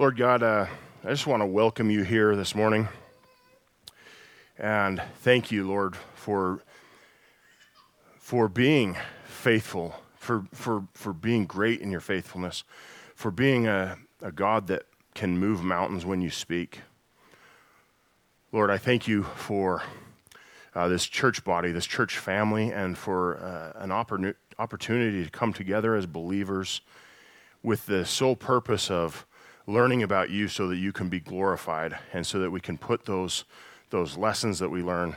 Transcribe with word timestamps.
Lord 0.00 0.16
God, 0.16 0.42
uh, 0.42 0.66
I 1.04 1.08
just 1.10 1.26
want 1.26 1.42
to 1.42 1.46
welcome 1.46 1.90
you 1.90 2.04
here 2.04 2.34
this 2.34 2.54
morning. 2.54 2.88
And 4.56 5.02
thank 5.16 5.52
you, 5.52 5.68
Lord, 5.68 5.94
for, 6.14 6.60
for 8.18 8.48
being 8.48 8.96
faithful, 9.26 9.94
for, 10.16 10.46
for, 10.54 10.84
for 10.94 11.12
being 11.12 11.44
great 11.44 11.82
in 11.82 11.90
your 11.90 12.00
faithfulness, 12.00 12.64
for 13.14 13.30
being 13.30 13.66
a, 13.66 13.98
a 14.22 14.32
God 14.32 14.68
that 14.68 14.84
can 15.12 15.36
move 15.36 15.62
mountains 15.62 16.06
when 16.06 16.22
you 16.22 16.30
speak. 16.30 16.80
Lord, 18.52 18.70
I 18.70 18.78
thank 18.78 19.06
you 19.06 19.24
for 19.24 19.82
uh, 20.74 20.88
this 20.88 21.04
church 21.04 21.44
body, 21.44 21.72
this 21.72 21.84
church 21.84 22.16
family, 22.16 22.72
and 22.72 22.96
for 22.96 23.36
uh, 23.36 23.82
an 23.82 23.90
oppor- 23.90 24.34
opportunity 24.58 25.22
to 25.22 25.30
come 25.30 25.52
together 25.52 25.94
as 25.94 26.06
believers 26.06 26.80
with 27.62 27.84
the 27.84 28.06
sole 28.06 28.34
purpose 28.34 28.90
of 28.90 29.26
learning 29.70 30.02
about 30.02 30.30
you 30.30 30.48
so 30.48 30.68
that 30.68 30.76
you 30.76 30.92
can 30.92 31.08
be 31.08 31.20
glorified 31.20 31.96
and 32.12 32.26
so 32.26 32.38
that 32.38 32.50
we 32.50 32.60
can 32.60 32.76
put 32.76 33.04
those, 33.04 33.44
those 33.90 34.16
lessons 34.16 34.58
that 34.58 34.68
we 34.68 34.82
learn 34.82 35.16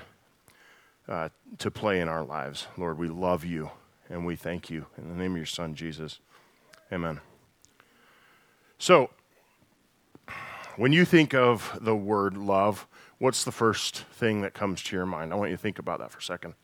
uh, 1.07 1.29
to 1.57 1.71
play 1.71 1.99
in 1.99 2.07
our 2.07 2.23
lives. 2.23 2.67
Lord, 2.77 2.97
we 2.97 3.07
love 3.07 3.43
you 3.43 3.71
and 4.09 4.25
we 4.25 4.35
thank 4.35 4.69
you. 4.69 4.85
In 4.97 5.09
the 5.09 5.15
name 5.15 5.31
of 5.31 5.37
your 5.37 5.45
Son, 5.45 5.75
Jesus. 5.75 6.19
Amen. 6.91 7.19
So, 8.77 9.09
when 10.75 10.91
you 10.91 11.05
think 11.05 11.33
of 11.33 11.77
the 11.81 11.95
word 11.95 12.35
love, 12.35 12.87
what's 13.17 13.43
the 13.43 13.51
first 13.51 13.97
thing 14.13 14.41
that 14.41 14.53
comes 14.53 14.83
to 14.83 14.95
your 14.95 15.05
mind? 15.05 15.31
I 15.31 15.35
want 15.35 15.51
you 15.51 15.57
to 15.57 15.61
think 15.61 15.79
about 15.79 15.99
that 15.99 16.11
for 16.11 16.19
a 16.19 16.23
second. 16.23 16.55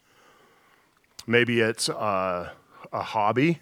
Maybe 1.27 1.62
it's 1.62 1.90
uh, 1.90 2.49
a 2.91 3.01
hobby. 3.01 3.59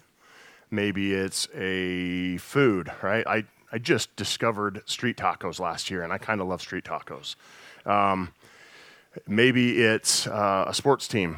Maybe 0.70 1.14
it's 1.14 1.48
a 1.54 2.38
food, 2.38 2.92
right? 3.02 3.26
I, 3.28 3.46
I 3.72 3.78
just 3.78 4.16
discovered 4.16 4.82
street 4.86 5.18
tacos 5.18 5.60
last 5.60 5.90
year, 5.92 6.04
and 6.04 6.14
I 6.14 6.18
kind 6.18 6.40
of 6.40 6.48
love 6.48 6.62
street 6.62 6.86
tacos. 6.86 7.36
Um, 7.86 8.34
maybe 9.28 9.84
it's 9.84 10.28
uh, 10.28 10.66
a 10.68 10.74
sports 10.74 11.08
team 11.08 11.38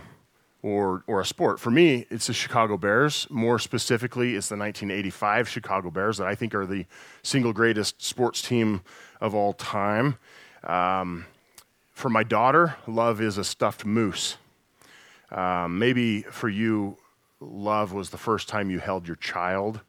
or, 0.61 1.03
or 1.07 1.21
a 1.21 1.25
sport. 1.25 1.59
For 1.59 1.71
me, 1.71 2.05
it's 2.09 2.27
the 2.27 2.33
Chicago 2.33 2.77
Bears. 2.77 3.25
More 3.29 3.57
specifically, 3.57 4.35
it's 4.35 4.49
the 4.49 4.57
1985 4.57 5.49
Chicago 5.49 5.89
Bears 5.89 6.17
that 6.17 6.27
I 6.27 6.35
think 6.35 6.53
are 6.53 6.65
the 6.65 6.85
single 7.23 7.53
greatest 7.53 8.01
sports 8.01 8.41
team 8.41 8.81
of 9.21 9.33
all 9.33 9.53
time. 9.53 10.17
Um, 10.63 11.25
for 11.93 12.09
my 12.09 12.23
daughter, 12.23 12.75
love 12.87 13.21
is 13.21 13.37
a 13.37 13.43
stuffed 13.43 13.85
moose. 13.85 14.37
Um, 15.31 15.79
maybe 15.79 16.21
for 16.23 16.49
you, 16.49 16.97
love 17.39 17.93
was 17.93 18.09
the 18.09 18.17
first 18.17 18.49
time 18.49 18.69
you 18.69 18.79
held 18.79 19.07
your 19.07 19.15
child, 19.17 19.81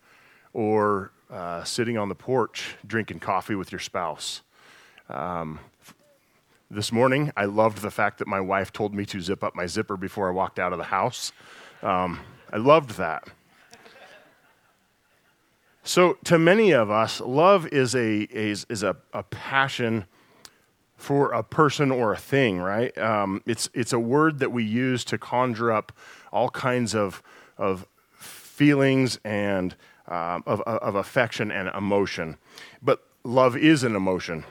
or 0.52 1.12
uh, 1.30 1.62
sitting 1.64 1.96
on 1.96 2.08
the 2.08 2.14
porch 2.14 2.74
drinking 2.86 3.20
coffee 3.20 3.54
with 3.54 3.70
your 3.70 3.78
spouse. 3.78 4.42
Um, 5.08 5.60
this 6.70 6.92
morning, 6.92 7.32
I 7.36 7.44
loved 7.44 7.82
the 7.82 7.90
fact 7.90 8.18
that 8.18 8.28
my 8.28 8.40
wife 8.40 8.72
told 8.72 8.94
me 8.94 9.04
to 9.06 9.20
zip 9.20 9.42
up 9.42 9.54
my 9.54 9.66
zipper 9.66 9.96
before 9.96 10.28
I 10.28 10.32
walked 10.32 10.58
out 10.58 10.72
of 10.72 10.78
the 10.78 10.84
house. 10.84 11.32
Um, 11.82 12.20
I 12.52 12.58
loved 12.58 12.96
that. 12.96 13.24
So, 15.82 16.18
to 16.24 16.38
many 16.38 16.72
of 16.72 16.90
us, 16.90 17.20
love 17.20 17.66
is 17.68 17.94
a, 17.94 18.22
is, 18.22 18.66
is 18.68 18.82
a, 18.82 18.96
a 19.12 19.22
passion 19.22 20.06
for 20.96 21.32
a 21.32 21.42
person 21.42 21.90
or 21.90 22.12
a 22.12 22.18
thing, 22.18 22.58
right? 22.58 22.96
Um, 22.98 23.42
it's, 23.46 23.70
it's 23.72 23.92
a 23.92 23.98
word 23.98 24.38
that 24.40 24.52
we 24.52 24.62
use 24.62 25.04
to 25.06 25.18
conjure 25.18 25.72
up 25.72 25.92
all 26.32 26.50
kinds 26.50 26.94
of, 26.94 27.22
of 27.56 27.86
feelings 28.12 29.18
and 29.24 29.74
um, 30.10 30.42
of, 30.46 30.60
of 30.62 30.94
affection 30.96 31.50
and 31.50 31.68
emotion. 31.68 32.36
But 32.82 33.02
love 33.24 33.56
is 33.56 33.84
an 33.84 33.96
emotion. 33.96 34.44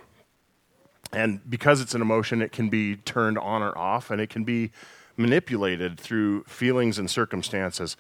And 1.12 1.42
because 1.50 1.82
it's 1.82 1.94
an 1.94 2.02
emotion, 2.02 2.42
it 2.42 2.52
can 2.52 2.70
be 2.70 2.96
turned 2.96 3.38
on 3.38 3.62
or 3.62 3.78
off, 3.78 4.10
and 4.10 4.22
it 4.22 4.30
can 4.30 4.44
be 4.44 4.72
manipulated 5.18 6.00
through 6.00 6.44
feelings 6.44 6.98
and 6.98 7.10
circumstances. 7.10 7.98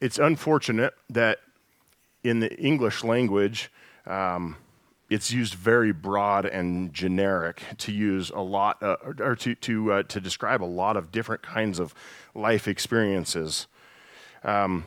It's 0.00 0.18
unfortunate 0.18 0.94
that 1.08 1.38
in 2.22 2.40
the 2.40 2.54
English 2.56 3.02
language, 3.02 3.70
um, 4.06 4.56
it's 5.08 5.32
used 5.32 5.54
very 5.54 5.92
broad 5.92 6.46
and 6.46 6.92
generic 6.94 7.62
to 7.78 7.90
use 7.90 8.30
a 8.30 8.40
lot, 8.40 8.80
uh, 8.82 8.96
or 9.18 9.34
to 9.36 9.54
to 9.56 9.92
uh, 9.92 10.02
to 10.04 10.20
describe 10.20 10.62
a 10.62 10.66
lot 10.66 10.96
of 10.96 11.10
different 11.10 11.42
kinds 11.42 11.80
of 11.80 11.94
life 12.34 12.68
experiences. 12.68 13.66
Um, 14.44 14.84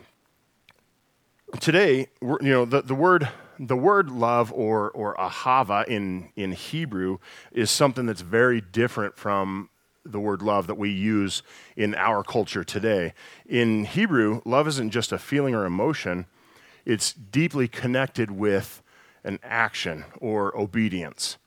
today, 1.60 2.08
you 2.20 2.38
know, 2.40 2.64
the, 2.64 2.82
the 2.82 2.94
word 2.94 3.28
the 3.58 3.76
word 3.76 4.10
love 4.10 4.52
or 4.52 4.90
or 4.90 5.14
ahava 5.14 5.86
in 5.86 6.30
in 6.36 6.52
Hebrew 6.52 7.18
is 7.52 7.70
something 7.70 8.06
that's 8.06 8.20
very 8.20 8.60
different 8.60 9.16
from 9.16 9.70
the 10.04 10.20
word 10.20 10.42
love 10.42 10.66
that 10.66 10.74
we 10.74 10.90
use 10.90 11.42
in 11.76 11.94
our 11.94 12.22
culture 12.22 12.64
today. 12.64 13.14
In 13.46 13.84
Hebrew, 13.84 14.42
love 14.44 14.68
isn't 14.68 14.90
just 14.90 15.12
a 15.12 15.18
feeling 15.18 15.54
or 15.54 15.64
emotion; 15.64 16.26
it's 16.84 17.12
deeply 17.12 17.68
connected 17.68 18.30
with 18.30 18.82
an 19.22 19.38
action 19.42 20.04
or 20.20 20.56
obedience. 20.56 21.38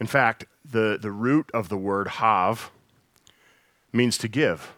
In 0.00 0.06
fact, 0.06 0.46
the, 0.64 0.98
the 1.00 1.12
root 1.12 1.50
of 1.52 1.68
the 1.68 1.76
word 1.76 2.08
hav 2.08 2.70
means 3.92 4.18
to 4.18 4.28
give. 4.28 4.72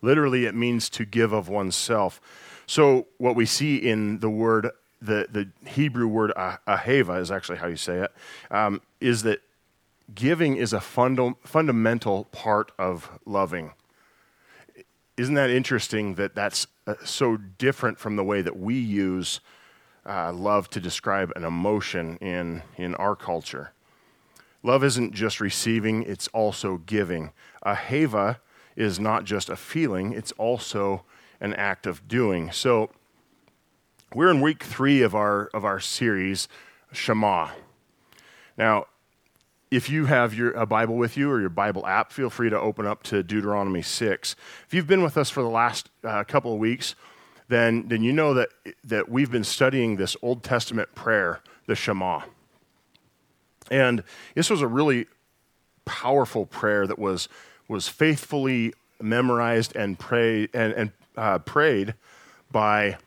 Literally, 0.00 0.46
it 0.46 0.54
means 0.54 0.88
to 0.90 1.04
give 1.04 1.32
of 1.32 1.48
oneself. 1.48 2.20
So, 2.68 3.06
what 3.16 3.34
we 3.34 3.46
see 3.46 3.76
in 3.76 4.18
the 4.18 4.28
word, 4.28 4.68
the, 5.00 5.26
the 5.30 5.48
Hebrew 5.66 6.06
word 6.06 6.32
ahava 6.36 7.18
is 7.18 7.30
actually 7.30 7.56
how 7.56 7.66
you 7.66 7.76
say 7.76 8.00
it, 8.00 8.12
um, 8.50 8.82
is 9.00 9.22
that 9.22 9.40
giving 10.14 10.56
is 10.56 10.74
a 10.74 10.80
funda- 10.80 11.34
fundamental 11.44 12.24
part 12.26 12.70
of 12.78 13.08
loving. 13.24 13.72
Isn't 15.16 15.34
that 15.34 15.48
interesting 15.48 16.16
that 16.16 16.34
that's 16.34 16.66
uh, 16.86 16.96
so 17.06 17.38
different 17.38 17.98
from 17.98 18.16
the 18.16 18.24
way 18.24 18.42
that 18.42 18.58
we 18.58 18.78
use 18.78 19.40
uh, 20.04 20.30
love 20.34 20.68
to 20.70 20.80
describe 20.80 21.32
an 21.36 21.44
emotion 21.44 22.18
in, 22.18 22.62
in 22.76 22.94
our 22.96 23.16
culture. 23.16 23.72
Love 24.62 24.84
isn't 24.84 25.14
just 25.14 25.40
receiving, 25.40 26.02
it's 26.02 26.28
also 26.28 26.82
giving. 26.84 27.32
Ahava 27.64 28.40
is 28.76 29.00
not 29.00 29.24
just 29.24 29.48
a 29.48 29.56
feeling, 29.56 30.12
it's 30.12 30.32
also 30.32 31.04
an 31.40 31.54
act 31.54 31.86
of 31.86 32.06
doing. 32.08 32.50
So 32.52 32.90
we're 34.14 34.30
in 34.30 34.40
week 34.40 34.62
three 34.62 35.02
of 35.02 35.14
our, 35.14 35.46
of 35.54 35.64
our 35.64 35.80
series, 35.80 36.48
Shema. 36.92 37.50
Now, 38.56 38.86
if 39.70 39.90
you 39.90 40.06
have 40.06 40.34
your, 40.34 40.52
a 40.52 40.66
Bible 40.66 40.96
with 40.96 41.16
you 41.16 41.30
or 41.30 41.40
your 41.40 41.50
Bible 41.50 41.86
app, 41.86 42.12
feel 42.12 42.30
free 42.30 42.48
to 42.50 42.58
open 42.58 42.86
up 42.86 43.02
to 43.04 43.22
Deuteronomy 43.22 43.82
6. 43.82 44.36
If 44.66 44.74
you've 44.74 44.86
been 44.86 45.02
with 45.02 45.16
us 45.16 45.28
for 45.30 45.42
the 45.42 45.48
last 45.48 45.90
uh, 46.02 46.24
couple 46.24 46.54
of 46.54 46.58
weeks, 46.58 46.94
then, 47.48 47.88
then 47.88 48.02
you 48.02 48.12
know 48.12 48.34
that, 48.34 48.48
that 48.84 49.08
we've 49.08 49.30
been 49.30 49.44
studying 49.44 49.96
this 49.96 50.16
Old 50.22 50.42
Testament 50.42 50.94
prayer, 50.94 51.40
the 51.66 51.74
Shema. 51.74 52.22
And 53.70 54.02
this 54.34 54.48
was 54.48 54.62
a 54.62 54.66
really 54.66 55.06
powerful 55.84 56.46
prayer 56.46 56.86
that 56.86 56.98
was, 56.98 57.28
was 57.68 57.88
faithfully 57.88 58.72
memorized 59.00 59.76
and, 59.76 59.98
pray, 59.98 60.48
and, 60.52 60.72
and 60.72 60.90
uh, 61.16 61.38
prayed 61.38 61.94
by 62.50 62.98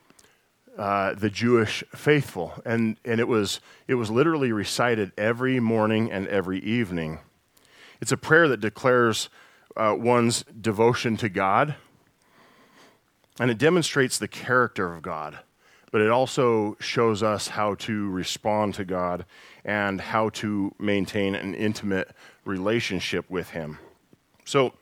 uh, 0.78 1.14
the 1.14 1.30
Jewish 1.30 1.84
faithful. 1.94 2.54
And, 2.64 2.96
and 3.04 3.20
it, 3.20 3.28
was, 3.28 3.60
it 3.88 3.94
was 3.94 4.10
literally 4.10 4.52
recited 4.52 5.12
every 5.18 5.60
morning 5.60 6.10
and 6.10 6.26
every 6.28 6.60
evening. 6.60 7.18
It's 8.00 8.12
a 8.12 8.16
prayer 8.16 8.48
that 8.48 8.60
declares 8.60 9.28
uh, 9.76 9.94
one's 9.98 10.44
devotion 10.60 11.16
to 11.18 11.28
God 11.28 11.76
and 13.38 13.50
it 13.50 13.58
demonstrates 13.58 14.18
the 14.18 14.28
character 14.28 14.92
of 14.92 15.02
God, 15.02 15.38
but 15.90 16.00
it 16.00 16.10
also 16.10 16.76
shows 16.80 17.22
us 17.22 17.48
how 17.48 17.74
to 17.76 18.10
respond 18.10 18.74
to 18.74 18.84
God 18.84 19.24
and 19.64 20.00
how 20.00 20.28
to 20.30 20.74
maintain 20.78 21.34
an 21.34 21.54
intimate 21.54 22.10
relationship 22.44 23.28
with 23.30 23.50
Him. 23.50 23.78
So, 24.44 24.74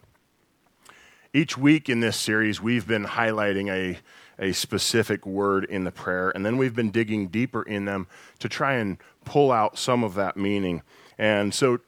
each 1.33 1.57
week 1.57 1.89
in 1.89 2.01
this 2.01 2.17
series, 2.17 2.61
we've 2.61 2.87
been 2.87 3.05
highlighting 3.05 3.71
a, 3.71 3.99
a 4.39 4.53
specific 4.53 5.25
word 5.25 5.65
in 5.65 5.85
the 5.85 5.93
prayer, 5.93 6.31
and 6.31 6.45
then 6.45 6.57
we've 6.57 6.75
been 6.75 6.91
digging 6.91 7.29
deeper 7.29 7.63
in 7.63 7.85
them 7.85 8.07
to 8.41 8.49
try 8.49 8.75
and 8.75 8.99
pull 9.25 9.53
out 9.53 9.79
some 9.79 10.03
of 10.03 10.15
that 10.15 10.37
meaning. 10.37 10.83
And 11.19 11.55
so 11.55 11.79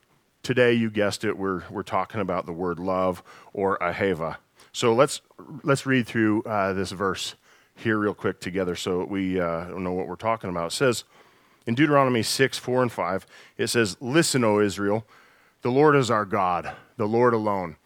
today, 0.43 0.73
you 0.73 0.91
guessed 0.91 1.25
it, 1.25 1.37
we're, 1.37 1.63
we're 1.71 1.83
talking 1.83 2.21
about 2.21 2.47
the 2.47 2.53
word 2.53 2.79
love 2.79 3.23
or 3.53 3.79
ahava. 3.79 4.37
So 4.73 4.95
let's, 4.95 5.21
let's 5.65 5.87
read 5.87 6.07
through 6.07 6.43
uh, 6.45 6.73
this 6.73 6.93
verse 6.93 7.35
here 7.75 7.99
real 7.99 8.15
quick 8.15 8.39
together 8.39 8.77
so 8.77 9.05
we 9.05 9.41
uh, 9.41 9.67
know 9.69 9.93
what 9.93 10.07
we're 10.07 10.17
talking 10.17 10.51
about. 10.51 10.73
It 10.73 10.77
says 10.77 11.05
in 11.67 11.75
Deuteronomy 11.75 12.23
6, 12.23 12.59
4, 12.59 12.83
and 12.83 12.93
5, 12.93 13.27
it 13.57 13.67
says, 13.69 13.97
Listen, 14.01 14.45
O 14.45 14.61
Israel, 14.61 15.05
the 15.63 15.71
Lord 15.71 15.97
is 15.97 16.11
our 16.11 16.25
God, 16.25 16.73
the 16.97 17.09
Lord 17.09 17.35
alone. 17.35 17.77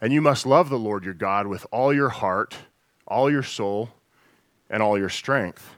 And 0.00 0.12
you 0.12 0.20
must 0.20 0.46
love 0.46 0.68
the 0.68 0.78
Lord 0.78 1.04
your 1.04 1.14
God 1.14 1.46
with 1.46 1.66
all 1.70 1.92
your 1.92 2.10
heart, 2.10 2.56
all 3.06 3.30
your 3.30 3.42
soul, 3.42 3.90
and 4.68 4.82
all 4.82 4.98
your 4.98 5.08
strength. 5.08 5.76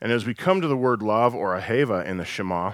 And 0.00 0.12
as 0.12 0.26
we 0.26 0.34
come 0.34 0.60
to 0.60 0.68
the 0.68 0.76
word 0.76 1.02
love 1.02 1.34
or 1.34 1.58
ahava 1.58 2.04
in 2.04 2.18
the 2.18 2.24
Shema, 2.24 2.72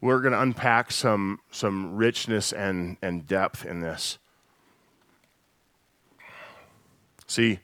we're 0.00 0.20
going 0.20 0.32
to 0.32 0.40
unpack 0.40 0.90
some, 0.90 1.40
some 1.50 1.96
richness 1.96 2.52
and, 2.52 2.96
and 3.00 3.26
depth 3.26 3.64
in 3.64 3.80
this. 3.80 4.18
See, 7.26 7.60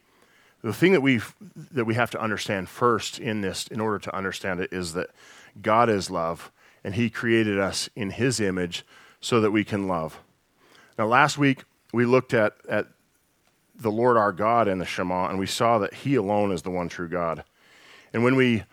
the 0.62 0.72
thing 0.72 0.92
that 0.92 1.00
we 1.00 1.20
that 1.72 1.84
we 1.84 1.94
have 1.94 2.10
to 2.10 2.20
understand 2.20 2.68
first 2.68 3.18
in 3.18 3.40
this, 3.40 3.66
in 3.68 3.80
order 3.80 3.98
to 3.98 4.14
understand 4.14 4.60
it, 4.60 4.72
is 4.72 4.92
that 4.92 5.10
God 5.60 5.88
is 5.88 6.10
love, 6.10 6.50
and 6.84 6.94
He 6.94 7.08
created 7.10 7.58
us 7.58 7.88
in 7.96 8.10
His 8.10 8.40
image 8.40 8.84
so 9.20 9.40
that 9.40 9.50
we 9.50 9.64
can 9.64 9.88
love. 9.88 10.20
Now, 10.98 11.06
last 11.06 11.38
week 11.38 11.64
we 11.92 12.04
looked 12.04 12.34
at 12.34 12.54
at 12.68 12.86
the 13.74 13.90
Lord 13.90 14.16
our 14.16 14.32
God 14.32 14.68
in 14.68 14.78
the 14.78 14.84
Shema, 14.84 15.28
and 15.28 15.38
we 15.38 15.46
saw 15.46 15.78
that 15.78 15.94
He 15.94 16.14
alone 16.14 16.52
is 16.52 16.62
the 16.62 16.70
one 16.70 16.88
true 16.88 17.08
God. 17.08 17.44
And 18.12 18.22
when 18.22 18.36
we 18.36 18.64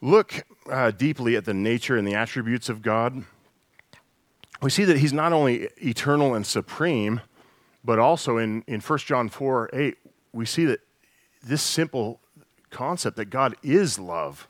look 0.00 0.44
uh, 0.70 0.90
deeply 0.90 1.36
at 1.36 1.44
the 1.44 1.54
nature 1.54 1.96
and 1.96 2.06
the 2.06 2.14
attributes 2.14 2.68
of 2.68 2.82
God, 2.82 3.24
we 4.60 4.70
see 4.70 4.84
that 4.84 4.98
He's 4.98 5.12
not 5.12 5.32
only 5.32 5.68
eternal 5.76 6.34
and 6.34 6.46
supreme, 6.46 7.20
but 7.84 7.98
also 7.98 8.36
in, 8.36 8.62
in 8.66 8.80
1 8.80 8.98
John 9.00 9.28
4 9.28 9.70
8, 9.72 9.96
we 10.32 10.44
see 10.44 10.64
that 10.64 10.80
this 11.42 11.62
simple 11.62 12.20
concept 12.70 13.16
that 13.16 13.26
God 13.26 13.54
is 13.62 13.98
love. 13.98 14.48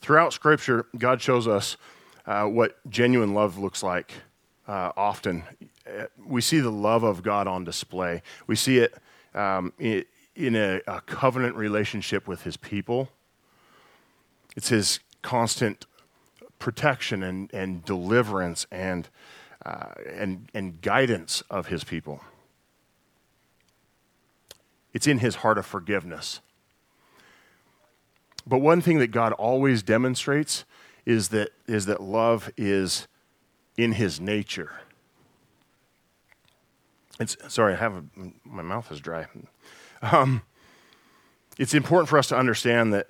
Throughout 0.00 0.32
Scripture, 0.32 0.86
God 0.96 1.20
shows 1.20 1.46
us 1.46 1.76
uh, 2.26 2.44
what 2.44 2.78
genuine 2.88 3.34
love 3.34 3.58
looks 3.58 3.82
like 3.82 4.12
uh, 4.66 4.92
often. 4.96 5.44
We 6.24 6.40
see 6.40 6.60
the 6.60 6.70
love 6.70 7.02
of 7.02 7.22
God 7.22 7.46
on 7.46 7.64
display. 7.64 8.22
We 8.46 8.56
see 8.56 8.78
it 8.78 8.94
um, 9.34 9.72
in, 9.78 10.04
a, 10.56 10.80
a 10.86 11.00
covenant 11.02 11.56
relationship 11.56 12.28
with 12.28 12.42
his 12.42 12.56
people. 12.56 13.08
It's 14.56 14.68
his 14.68 15.00
constant 15.22 15.86
protection 16.58 17.22
and, 17.22 17.52
and 17.52 17.84
deliverance 17.84 18.66
and, 18.70 19.08
uh, 19.64 19.86
and, 20.08 20.48
and 20.54 20.80
guidance 20.80 21.42
of 21.50 21.66
his 21.66 21.84
people. 21.84 22.22
It's 24.92 25.06
in 25.06 25.18
his 25.18 25.36
heart 25.36 25.58
of 25.58 25.66
forgiveness. 25.66 26.40
But 28.46 28.58
one 28.58 28.80
thing 28.80 28.98
that 28.98 29.08
God 29.08 29.32
always 29.32 29.82
demonstrates 29.82 30.64
is 31.06 31.28
that, 31.28 31.50
is 31.66 31.86
that 31.86 32.00
love 32.00 32.50
is 32.56 33.08
in 33.76 33.92
his 33.92 34.20
nature. 34.20 34.80
It's, 37.20 37.36
sorry, 37.48 37.74
I 37.74 37.76
have 37.76 37.94
a, 37.94 38.04
my 38.44 38.62
mouth 38.62 38.90
is 38.90 39.00
dry. 39.00 39.26
Um, 40.00 40.42
it's 41.58 41.74
important 41.74 42.08
for 42.08 42.18
us 42.18 42.28
to 42.28 42.36
understand 42.36 42.92
that 42.94 43.08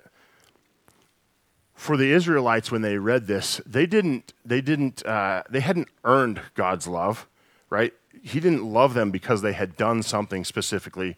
for 1.73 1.97
the 1.97 2.11
Israelites, 2.11 2.71
when 2.71 2.81
they 2.81 2.97
read 2.97 3.27
this, 3.27 3.59
they 3.65 3.85
didn't, 3.85 4.33
they 4.45 4.61
didn't, 4.61 5.05
uh, 5.05 5.43
they 5.49 5.59
hadn't 5.59 5.87
earned 6.03 6.41
God's 6.53 6.87
love, 6.87 7.27
right? 7.69 7.93
He 8.21 8.39
didn't 8.39 8.63
love 8.63 8.93
them 8.93 9.11
because 9.11 9.41
they 9.41 9.53
had 9.53 9.75
done 9.75 10.03
something 10.03 10.45
specifically 10.45 11.17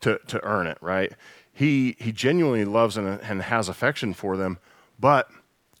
to, 0.00 0.18
to 0.26 0.42
earn 0.44 0.66
it, 0.66 0.78
right? 0.80 1.12
He, 1.52 1.96
he 1.98 2.12
genuinely 2.12 2.64
loves 2.64 2.96
and, 2.96 3.20
and 3.20 3.42
has 3.42 3.68
affection 3.68 4.12
for 4.12 4.36
them, 4.36 4.58
but 4.98 5.30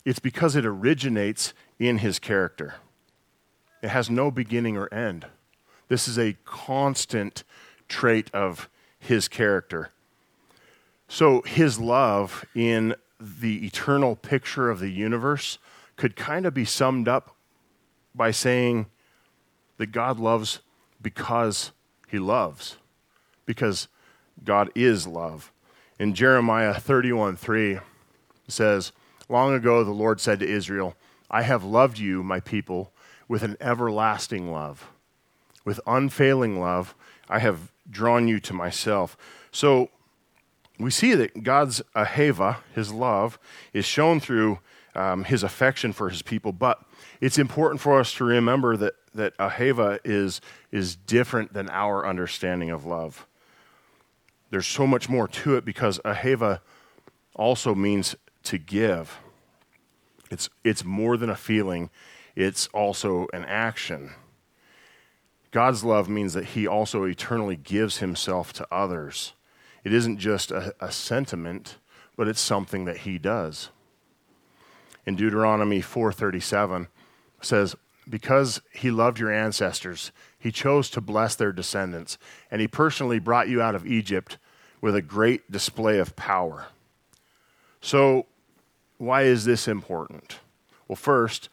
it's 0.04 0.20
because 0.20 0.56
it 0.56 0.64
originates 0.64 1.52
in 1.78 1.98
his 1.98 2.18
character. 2.18 2.76
It 3.82 3.88
has 3.88 4.08
no 4.08 4.30
beginning 4.30 4.76
or 4.76 4.92
end. 4.92 5.26
This 5.88 6.08
is 6.08 6.18
a 6.18 6.36
constant 6.44 7.44
trait 7.88 8.30
of 8.34 8.68
his 8.98 9.28
character. 9.28 9.90
So, 11.08 11.42
his 11.42 11.78
love 11.78 12.44
in 12.54 12.94
the 13.20 13.64
eternal 13.64 14.16
picture 14.16 14.68
of 14.68 14.80
the 14.80 14.90
universe 14.90 15.58
could 15.96 16.16
kind 16.16 16.44
of 16.44 16.52
be 16.52 16.64
summed 16.64 17.08
up 17.08 17.36
by 18.14 18.30
saying 18.30 18.86
that 19.78 19.92
God 19.92 20.18
loves 20.18 20.60
because 21.00 21.70
he 22.08 22.18
loves, 22.18 22.76
because 23.44 23.88
God 24.44 24.70
is 24.74 25.06
love. 25.06 25.52
In 25.98 26.14
Jeremiah 26.14 26.74
31 26.74 27.36
3, 27.36 27.78
says, 28.48 28.92
Long 29.28 29.54
ago 29.54 29.84
the 29.84 29.90
Lord 29.90 30.20
said 30.20 30.40
to 30.40 30.48
Israel, 30.48 30.94
I 31.30 31.42
have 31.42 31.64
loved 31.64 31.98
you, 31.98 32.22
my 32.22 32.40
people, 32.40 32.92
with 33.28 33.42
an 33.42 33.56
everlasting 33.60 34.52
love. 34.52 34.88
With 35.66 35.80
unfailing 35.86 36.58
love, 36.60 36.94
I 37.28 37.40
have 37.40 37.72
drawn 37.90 38.28
you 38.28 38.40
to 38.40 38.54
myself. 38.54 39.18
So 39.50 39.90
we 40.78 40.90
see 40.90 41.14
that 41.14 41.42
God's 41.42 41.82
ahava, 41.94 42.58
his 42.74 42.92
love, 42.92 43.38
is 43.72 43.84
shown 43.84 44.20
through 44.20 44.60
um, 44.94 45.24
his 45.24 45.42
affection 45.42 45.92
for 45.92 46.08
his 46.08 46.22
people, 46.22 46.52
but 46.52 46.82
it's 47.20 47.36
important 47.36 47.80
for 47.80 47.98
us 48.00 48.14
to 48.14 48.24
remember 48.24 48.76
that, 48.76 48.94
that 49.14 49.36
ahava 49.38 49.98
is, 50.04 50.40
is 50.70 50.96
different 50.96 51.52
than 51.52 51.68
our 51.70 52.06
understanding 52.06 52.70
of 52.70 52.86
love. 52.86 53.26
There's 54.50 54.66
so 54.66 54.86
much 54.86 55.08
more 55.08 55.26
to 55.28 55.56
it 55.56 55.64
because 55.64 55.98
ahava 56.04 56.60
also 57.34 57.74
means 57.74 58.14
to 58.44 58.56
give. 58.56 59.18
It's, 60.30 60.48
it's 60.64 60.84
more 60.84 61.16
than 61.16 61.28
a 61.28 61.36
feeling, 61.36 61.90
it's 62.34 62.68
also 62.68 63.26
an 63.32 63.44
action. 63.44 64.12
God's 65.56 65.84
love 65.84 66.06
means 66.06 66.34
that 66.34 66.48
he 66.48 66.66
also 66.66 67.04
eternally 67.04 67.56
gives 67.56 67.96
himself 67.96 68.52
to 68.52 68.68
others. 68.70 69.32
It 69.84 69.94
isn't 69.94 70.18
just 70.18 70.50
a, 70.50 70.74
a 70.80 70.92
sentiment, 70.92 71.78
but 72.14 72.28
it's 72.28 72.42
something 72.42 72.84
that 72.84 72.98
he 72.98 73.16
does. 73.16 73.70
In 75.06 75.16
Deuteronomy 75.16 75.80
4:37 75.80 76.88
says, 77.40 77.74
"Because 78.06 78.60
he 78.70 78.90
loved 78.90 79.18
your 79.18 79.32
ancestors, 79.32 80.12
he 80.38 80.52
chose 80.52 80.90
to 80.90 81.00
bless 81.00 81.34
their 81.34 81.52
descendants, 81.52 82.18
and 82.50 82.60
he 82.60 82.68
personally 82.68 83.18
brought 83.18 83.48
you 83.48 83.62
out 83.62 83.74
of 83.74 83.86
Egypt 83.86 84.36
with 84.82 84.94
a 84.94 85.00
great 85.00 85.50
display 85.50 85.98
of 85.98 86.14
power. 86.16 86.66
So, 87.80 88.26
why 88.98 89.22
is 89.22 89.46
this 89.46 89.66
important? 89.66 90.38
Well, 90.86 90.96
first, 90.96 91.48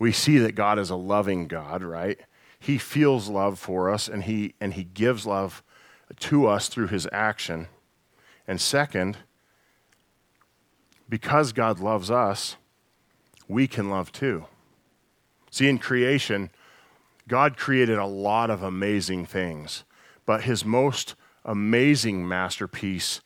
we 0.00 0.10
see 0.10 0.38
that 0.38 0.56
God 0.56 0.80
is 0.80 0.90
a 0.90 0.96
loving 0.96 1.46
God, 1.46 1.84
right? 1.84 2.18
He 2.58 2.78
feels 2.78 3.28
love 3.28 3.58
for 3.58 3.90
us 3.90 4.08
and 4.08 4.24
he, 4.24 4.54
and 4.60 4.74
he 4.74 4.84
gives 4.84 5.26
love 5.26 5.62
to 6.20 6.46
us 6.46 6.68
through 6.68 6.88
his 6.88 7.08
action. 7.12 7.68
And 8.46 8.60
second, 8.60 9.18
because 11.08 11.52
God 11.52 11.80
loves 11.80 12.10
us, 12.10 12.56
we 13.48 13.66
can 13.68 13.90
love 13.90 14.12
too. 14.12 14.46
See, 15.50 15.68
in 15.68 15.78
creation, 15.78 16.50
God 17.28 17.56
created 17.56 17.98
a 17.98 18.06
lot 18.06 18.50
of 18.50 18.62
amazing 18.62 19.26
things, 19.26 19.84
but 20.24 20.44
his 20.44 20.64
most 20.64 21.14
amazing 21.44 22.26
masterpiece, 22.26 23.20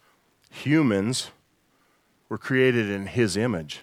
humans, 0.50 1.30
were 2.28 2.38
created 2.38 2.88
in 2.88 3.06
his 3.06 3.36
image. 3.36 3.80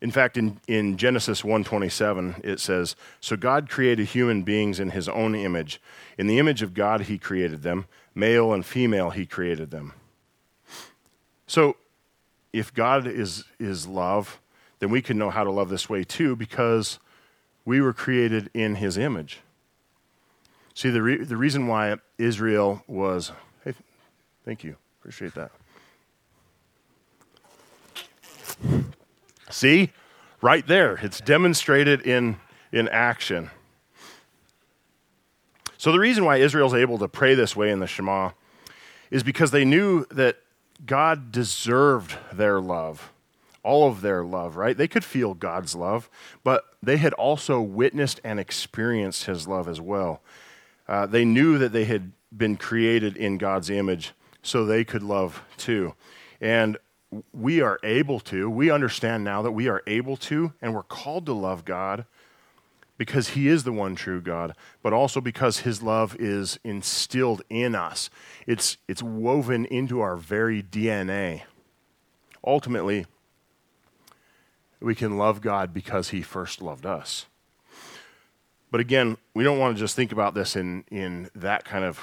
In 0.00 0.10
fact, 0.10 0.36
in, 0.36 0.60
in 0.66 0.96
Genesis 0.96 1.42
1:27, 1.42 2.40
it 2.42 2.58
says, 2.58 2.96
"So 3.20 3.36
God 3.36 3.68
created 3.68 4.08
human 4.08 4.42
beings 4.42 4.80
in 4.80 4.90
his 4.90 5.08
own 5.08 5.34
image. 5.34 5.80
In 6.16 6.26
the 6.26 6.38
image 6.38 6.62
of 6.62 6.74
God 6.74 7.02
he 7.02 7.18
created 7.18 7.62
them, 7.62 7.86
male 8.14 8.52
and 8.52 8.64
female 8.64 9.10
he 9.10 9.26
created 9.26 9.70
them." 9.70 9.92
So, 11.46 11.76
if 12.52 12.72
God 12.72 13.06
is 13.06 13.44
is 13.58 13.86
love, 13.86 14.40
then 14.78 14.90
we 14.90 15.02
can 15.02 15.18
know 15.18 15.30
how 15.30 15.44
to 15.44 15.50
love 15.50 15.68
this 15.68 15.88
way 15.88 16.02
too 16.04 16.34
because 16.34 16.98
we 17.64 17.80
were 17.80 17.92
created 17.92 18.50
in 18.54 18.76
his 18.76 18.96
image. 18.98 19.40
See, 20.74 20.90
the, 20.90 21.02
re- 21.02 21.22
the 21.22 21.36
reason 21.36 21.66
why 21.66 21.96
Israel 22.16 22.82
was, 22.86 23.32
hey, 23.64 23.74
thank 24.44 24.64
you, 24.64 24.76
appreciate 25.00 25.34
that. 25.34 25.50
See, 29.50 29.90
right 30.40 30.66
there, 30.66 30.98
it's 31.02 31.20
demonstrated 31.20 32.02
in, 32.02 32.36
in 32.72 32.88
action. 32.88 33.50
So, 35.76 35.92
the 35.92 35.98
reason 35.98 36.24
why 36.24 36.36
Israel's 36.36 36.74
able 36.74 36.98
to 36.98 37.08
pray 37.08 37.34
this 37.34 37.56
way 37.56 37.70
in 37.70 37.80
the 37.80 37.86
Shema 37.86 38.30
is 39.10 39.22
because 39.22 39.50
they 39.50 39.64
knew 39.64 40.04
that 40.10 40.36
God 40.86 41.32
deserved 41.32 42.16
their 42.32 42.60
love, 42.60 43.12
all 43.62 43.88
of 43.88 44.00
their 44.00 44.24
love, 44.24 44.56
right? 44.56 44.76
They 44.76 44.88
could 44.88 45.04
feel 45.04 45.34
God's 45.34 45.74
love, 45.74 46.08
but 46.44 46.64
they 46.82 46.96
had 46.96 47.12
also 47.14 47.60
witnessed 47.60 48.20
and 48.24 48.38
experienced 48.38 49.24
his 49.24 49.48
love 49.48 49.68
as 49.68 49.80
well. 49.80 50.22
Uh, 50.88 51.06
they 51.06 51.24
knew 51.24 51.58
that 51.58 51.72
they 51.72 51.84
had 51.84 52.12
been 52.36 52.56
created 52.56 53.16
in 53.16 53.38
God's 53.38 53.70
image 53.70 54.12
so 54.42 54.64
they 54.64 54.84
could 54.84 55.02
love 55.02 55.42
too. 55.56 55.94
And 56.40 56.78
we 57.32 57.60
are 57.60 57.78
able 57.82 58.20
to, 58.20 58.48
we 58.48 58.70
understand 58.70 59.24
now 59.24 59.42
that 59.42 59.52
we 59.52 59.68
are 59.68 59.82
able 59.86 60.16
to, 60.16 60.52
and 60.62 60.74
we're 60.74 60.82
called 60.82 61.26
to 61.26 61.32
love 61.32 61.64
God 61.64 62.04
because 62.96 63.30
he 63.30 63.48
is 63.48 63.64
the 63.64 63.72
one 63.72 63.94
true 63.94 64.20
God, 64.20 64.54
but 64.82 64.92
also 64.92 65.20
because 65.20 65.60
his 65.60 65.82
love 65.82 66.14
is 66.20 66.58
instilled 66.62 67.42
in 67.48 67.74
us. 67.74 68.10
It's, 68.46 68.76
it's 68.86 69.02
woven 69.02 69.64
into 69.64 70.00
our 70.00 70.16
very 70.16 70.62
DNA. 70.62 71.42
Ultimately, 72.44 73.06
we 74.80 74.94
can 74.94 75.16
love 75.16 75.40
God 75.40 75.72
because 75.72 76.10
he 76.10 76.22
first 76.22 76.60
loved 76.60 76.86
us. 76.86 77.26
But 78.70 78.80
again, 78.80 79.16
we 79.34 79.44
don't 79.44 79.58
want 79.58 79.76
to 79.76 79.80
just 79.80 79.96
think 79.96 80.12
about 80.12 80.34
this 80.34 80.54
in, 80.54 80.84
in 80.90 81.28
that 81.34 81.64
kind 81.64 81.84
of 81.84 82.00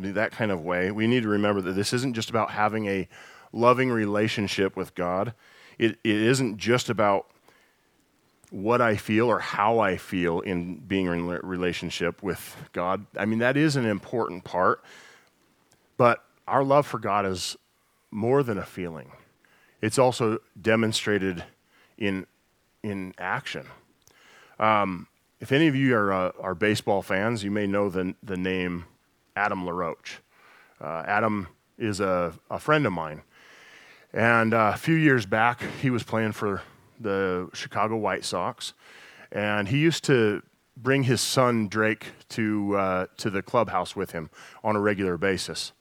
that 0.00 0.32
kind 0.32 0.50
of 0.50 0.62
way. 0.62 0.90
We 0.90 1.06
need 1.06 1.22
to 1.22 1.28
remember 1.28 1.60
that 1.60 1.72
this 1.74 1.92
isn't 1.92 2.14
just 2.14 2.28
about 2.28 2.50
having 2.50 2.86
a 2.86 3.08
loving 3.52 3.90
relationship 3.90 4.76
with 4.76 4.94
God. 4.94 5.34
It, 5.78 5.98
it 6.04 6.16
isn't 6.16 6.58
just 6.58 6.88
about 6.88 7.26
what 8.50 8.82
I 8.82 8.96
feel 8.96 9.28
or 9.28 9.38
how 9.38 9.78
I 9.78 9.96
feel 9.96 10.40
in 10.40 10.76
being 10.76 11.06
in 11.06 11.26
relationship 11.26 12.22
with 12.22 12.56
God. 12.72 13.06
I 13.16 13.24
mean, 13.24 13.38
that 13.38 13.56
is 13.56 13.76
an 13.76 13.86
important 13.86 14.44
part, 14.44 14.84
but 15.96 16.24
our 16.46 16.62
love 16.62 16.86
for 16.86 16.98
God 16.98 17.24
is 17.24 17.56
more 18.10 18.42
than 18.42 18.58
a 18.58 18.64
feeling. 18.64 19.10
It's 19.80 19.98
also 19.98 20.38
demonstrated 20.60 21.44
in 21.98 22.26
in 22.82 23.14
action. 23.18 23.66
Um, 24.58 25.06
if 25.40 25.50
any 25.50 25.66
of 25.66 25.74
you 25.74 25.96
are 25.96 26.12
uh, 26.12 26.32
are 26.40 26.54
baseball 26.54 27.02
fans, 27.02 27.42
you 27.42 27.50
may 27.50 27.66
know 27.66 27.88
the 27.88 28.14
the 28.22 28.36
name 28.36 28.84
Adam 29.34 29.64
LaRoche. 29.64 30.18
Uh, 30.80 31.04
Adam 31.06 31.48
is 31.78 32.00
a, 32.00 32.32
a 32.50 32.58
friend 32.58 32.86
of 32.86 32.92
mine, 32.92 33.22
and 34.12 34.54
uh, 34.54 34.72
a 34.74 34.78
few 34.78 34.94
years 34.94 35.26
back, 35.26 35.62
he 35.80 35.90
was 35.90 36.02
playing 36.02 36.32
for 36.32 36.62
the 37.00 37.48
Chicago 37.52 37.96
White 37.96 38.24
Sox, 38.24 38.74
and 39.30 39.68
he 39.68 39.78
used 39.78 40.04
to 40.04 40.42
bring 40.76 41.04
his 41.04 41.20
son 41.20 41.68
Drake 41.68 42.06
to 42.30 42.76
uh, 42.76 43.06
to 43.18 43.30
the 43.30 43.42
clubhouse 43.42 43.96
with 43.96 44.12
him 44.12 44.30
on 44.62 44.76
a 44.76 44.80
regular 44.80 45.16
basis, 45.16 45.72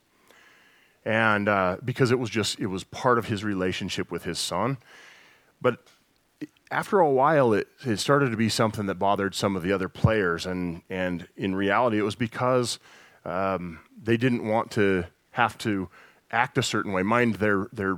and 1.06 1.48
uh, 1.48 1.78
because 1.84 2.12
it 2.12 2.20
was 2.20 2.30
just 2.30 2.60
it 2.60 2.68
was 2.68 2.84
part 2.86 3.18
of 3.18 3.26
his 3.26 3.44
relationship 3.44 4.12
with 4.12 4.24
his 4.24 4.40
son, 4.40 4.78
but 5.62 5.80
after 6.72 7.00
a 7.00 7.10
while 7.10 7.54
it, 7.54 7.68
it 7.84 7.98
started 7.98 8.32
to 8.32 8.38
be 8.38 8.48
something 8.48 8.86
that 8.86 8.96
bothered 8.96 9.36
some 9.36 9.56
of 9.56 9.62
the 9.62 9.72
other 9.74 9.90
players. 9.90 10.46
And 10.46 10.82
and 10.90 11.28
in 11.36 11.54
reality 11.54 12.00
it 12.00 12.04
was 12.04 12.16
because 12.16 12.80
um, 13.26 13.80
they 14.02 14.18
didn't 14.18 14.48
want 14.48 14.72
to 14.72 15.06
have 15.32 15.58
to 15.60 15.90
act 16.32 16.58
a 16.58 16.64
certain 16.64 16.92
way 16.94 17.04
mind 17.04 17.36
their 17.36 17.68
their 17.72 17.98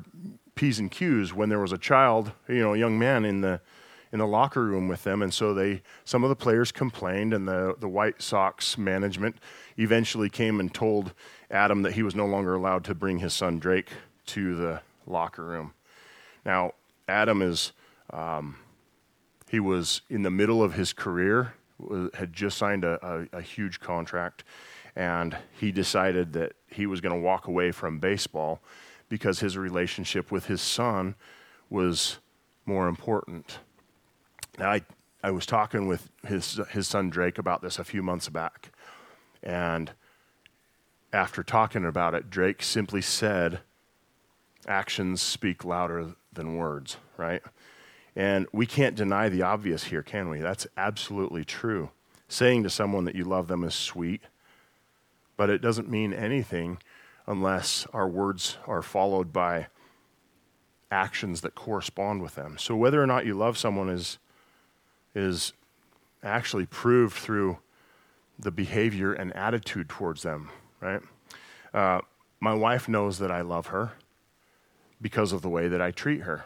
P's 0.55 0.79
and 0.79 0.91
Q's 0.91 1.33
when 1.33 1.49
there 1.49 1.59
was 1.59 1.71
a 1.71 1.77
child, 1.77 2.31
you 2.47 2.59
know, 2.59 2.73
a 2.73 2.77
young 2.77 2.99
man 2.99 3.25
in 3.25 3.41
the 3.41 3.61
in 4.11 4.19
the 4.19 4.27
locker 4.27 4.63
room 4.63 4.87
with 4.87 5.03
them, 5.03 5.23
and 5.23 5.33
so 5.33 5.53
they 5.53 5.81
some 6.05 6.23
of 6.23 6.29
the 6.29 6.35
players 6.35 6.71
complained, 6.71 7.33
and 7.33 7.47
the 7.47 7.75
the 7.79 7.89
White 7.89 8.21
Sox 8.21 8.77
management 8.77 9.37
eventually 9.77 10.29
came 10.29 10.59
and 10.59 10.71
told 10.73 11.13
Adam 11.49 11.81
that 11.81 11.93
he 11.93 12.03
was 12.03 12.15
no 12.15 12.25
longer 12.25 12.53
allowed 12.53 12.83
to 12.85 12.95
bring 12.95 13.19
his 13.19 13.33
son 13.33 13.57
Drake 13.57 13.89
to 14.27 14.55
the 14.55 14.81
locker 15.07 15.43
room. 15.43 15.73
Now, 16.45 16.73
Adam 17.07 17.41
is 17.41 17.71
um, 18.11 18.57
he 19.49 19.59
was 19.59 20.01
in 20.09 20.21
the 20.21 20.29
middle 20.29 20.63
of 20.63 20.73
his 20.73 20.93
career, 20.93 21.53
had 22.13 22.33
just 22.33 22.57
signed 22.57 22.83
a, 22.83 23.27
a, 23.33 23.37
a 23.37 23.41
huge 23.41 23.79
contract, 23.79 24.43
and 24.95 25.35
he 25.59 25.71
decided 25.71 26.33
that 26.33 26.53
he 26.73 26.85
was 26.85 27.01
going 27.01 27.15
to 27.15 27.21
walk 27.21 27.47
away 27.47 27.71
from 27.71 27.99
baseball 27.99 28.61
because 29.09 29.39
his 29.39 29.57
relationship 29.57 30.31
with 30.31 30.47
his 30.47 30.61
son 30.61 31.15
was 31.69 32.19
more 32.65 32.87
important. 32.87 33.59
Now, 34.57 34.71
I, 34.71 34.81
I 35.23 35.31
was 35.31 35.45
talking 35.45 35.87
with 35.87 36.09
his, 36.25 36.59
his 36.71 36.87
son 36.87 37.09
Drake 37.09 37.37
about 37.37 37.61
this 37.61 37.79
a 37.79 37.83
few 37.83 38.03
months 38.03 38.29
back. 38.29 38.71
And 39.41 39.91
after 41.11 41.43
talking 41.43 41.85
about 41.85 42.13
it, 42.13 42.29
Drake 42.29 42.63
simply 42.63 43.01
said, 43.01 43.59
Actions 44.65 45.21
speak 45.21 45.65
louder 45.65 46.15
than 46.31 46.55
words, 46.55 46.97
right? 47.17 47.41
And 48.15 48.47
we 48.51 48.65
can't 48.65 48.95
deny 48.95 49.27
the 49.29 49.41
obvious 49.41 49.85
here, 49.85 50.03
can 50.03 50.29
we? 50.29 50.39
That's 50.39 50.67
absolutely 50.77 51.43
true. 51.43 51.89
Saying 52.27 52.63
to 52.63 52.69
someone 52.69 53.05
that 53.05 53.15
you 53.15 53.25
love 53.25 53.47
them 53.47 53.63
is 53.63 53.75
sweet, 53.75 54.21
but 55.37 55.49
it 55.49 55.61
doesn't 55.61 55.89
mean 55.89 56.13
anything 56.13 56.77
unless 57.25 57.87
our 57.93 58.07
words 58.07 58.57
are 58.67 58.81
followed 58.81 59.31
by 59.31 59.67
actions 60.91 61.41
that 61.41 61.55
correspond 61.55 62.21
with 62.21 62.35
them. 62.35 62.57
So 62.57 62.75
whether 62.75 63.01
or 63.01 63.07
not 63.07 63.25
you 63.25 63.33
love 63.33 63.57
someone 63.57 63.89
is 63.89 64.19
is 65.15 65.53
actually 66.23 66.65
proved 66.65 67.15
through 67.15 67.57
the 68.39 68.51
behavior 68.51 69.13
and 69.13 69.35
attitude 69.35 69.89
towards 69.89 70.23
them, 70.23 70.49
right? 70.81 71.01
Uh, 71.73 72.01
my 72.39 72.53
wife 72.53 72.87
knows 72.87 73.19
that 73.19 73.31
I 73.31 73.41
love 73.41 73.67
her 73.67 73.93
because 75.01 75.31
of 75.31 75.41
the 75.41 75.49
way 75.49 75.67
that 75.67 75.81
I 75.81 75.91
treat 75.91 76.21
her. 76.21 76.45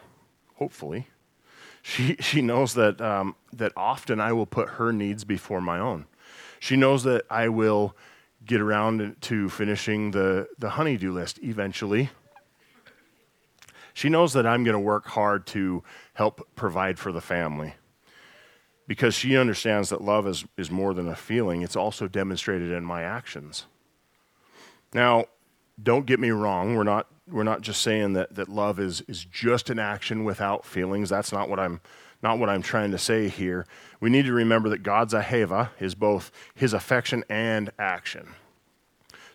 Hopefully, 0.56 1.08
she 1.82 2.16
she 2.20 2.42
knows 2.42 2.74
that 2.74 3.00
um, 3.00 3.36
that 3.52 3.72
often 3.76 4.20
I 4.20 4.32
will 4.32 4.46
put 4.46 4.70
her 4.70 4.92
needs 4.92 5.24
before 5.24 5.60
my 5.60 5.78
own. 5.78 6.06
She 6.60 6.76
knows 6.76 7.04
that 7.04 7.24
I 7.30 7.48
will 7.48 7.94
get 8.44 8.60
around 8.60 9.16
to 9.22 9.48
finishing 9.48 10.10
the, 10.10 10.48
the 10.58 10.70
honeydew 10.70 11.12
list 11.12 11.38
eventually. 11.42 12.10
She 13.94 14.08
knows 14.08 14.32
that 14.34 14.46
I'm 14.46 14.62
going 14.62 14.74
to 14.74 14.80
work 14.80 15.06
hard 15.06 15.46
to 15.48 15.82
help 16.14 16.48
provide 16.54 16.98
for 16.98 17.10
the 17.10 17.20
family 17.20 17.74
because 18.86 19.14
she 19.14 19.36
understands 19.36 19.90
that 19.90 20.00
love 20.00 20.26
is, 20.26 20.44
is 20.56 20.70
more 20.70 20.94
than 20.94 21.08
a 21.08 21.14
feeling, 21.14 21.62
it's 21.62 21.76
also 21.76 22.08
demonstrated 22.08 22.72
in 22.72 22.84
my 22.84 23.02
actions. 23.02 23.66
Now, 24.94 25.26
don't 25.80 26.06
get 26.06 26.18
me 26.18 26.30
wrong, 26.30 26.74
we're 26.74 26.84
not, 26.84 27.06
we're 27.30 27.44
not 27.44 27.60
just 27.60 27.82
saying 27.82 28.14
that, 28.14 28.34
that 28.34 28.48
love 28.48 28.80
is, 28.80 29.02
is 29.02 29.24
just 29.24 29.68
an 29.68 29.78
action 29.78 30.24
without 30.24 30.64
feelings. 30.64 31.10
That's 31.10 31.32
not 31.32 31.50
what 31.50 31.60
I'm 31.60 31.80
not 32.22 32.38
what 32.38 32.48
I'm 32.48 32.62
trying 32.62 32.90
to 32.90 32.98
say 32.98 33.28
here. 33.28 33.66
We 34.00 34.10
need 34.10 34.24
to 34.26 34.32
remember 34.32 34.68
that 34.70 34.82
God's 34.82 35.14
ahava 35.14 35.70
is 35.80 35.94
both 35.94 36.30
his 36.54 36.72
affection 36.72 37.24
and 37.28 37.70
action. 37.78 38.34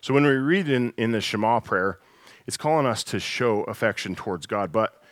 So 0.00 0.12
when 0.12 0.24
we 0.24 0.30
read 0.30 0.68
in, 0.68 0.92
in 0.96 1.12
the 1.12 1.20
Shema 1.20 1.60
prayer, 1.60 1.98
it's 2.46 2.56
calling 2.56 2.86
us 2.86 3.02
to 3.04 3.18
show 3.18 3.62
affection 3.64 4.14
towards 4.14 4.46
God, 4.46 4.70
but 4.70 5.02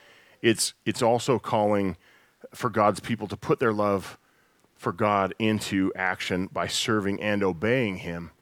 it's, 0.43 0.75
it's 0.85 1.01
also 1.01 1.39
calling 1.39 1.97
for 2.55 2.69
God's 2.69 3.01
people 3.01 3.27
to 3.29 3.37
put 3.37 3.59
their 3.59 3.73
love 3.73 4.19
for 4.75 4.93
God 4.93 5.33
into 5.39 5.93
action 5.95 6.49
by 6.53 6.67
serving 6.67 7.23
and 7.23 7.43
obeying 7.43 7.99
him. 7.99 8.33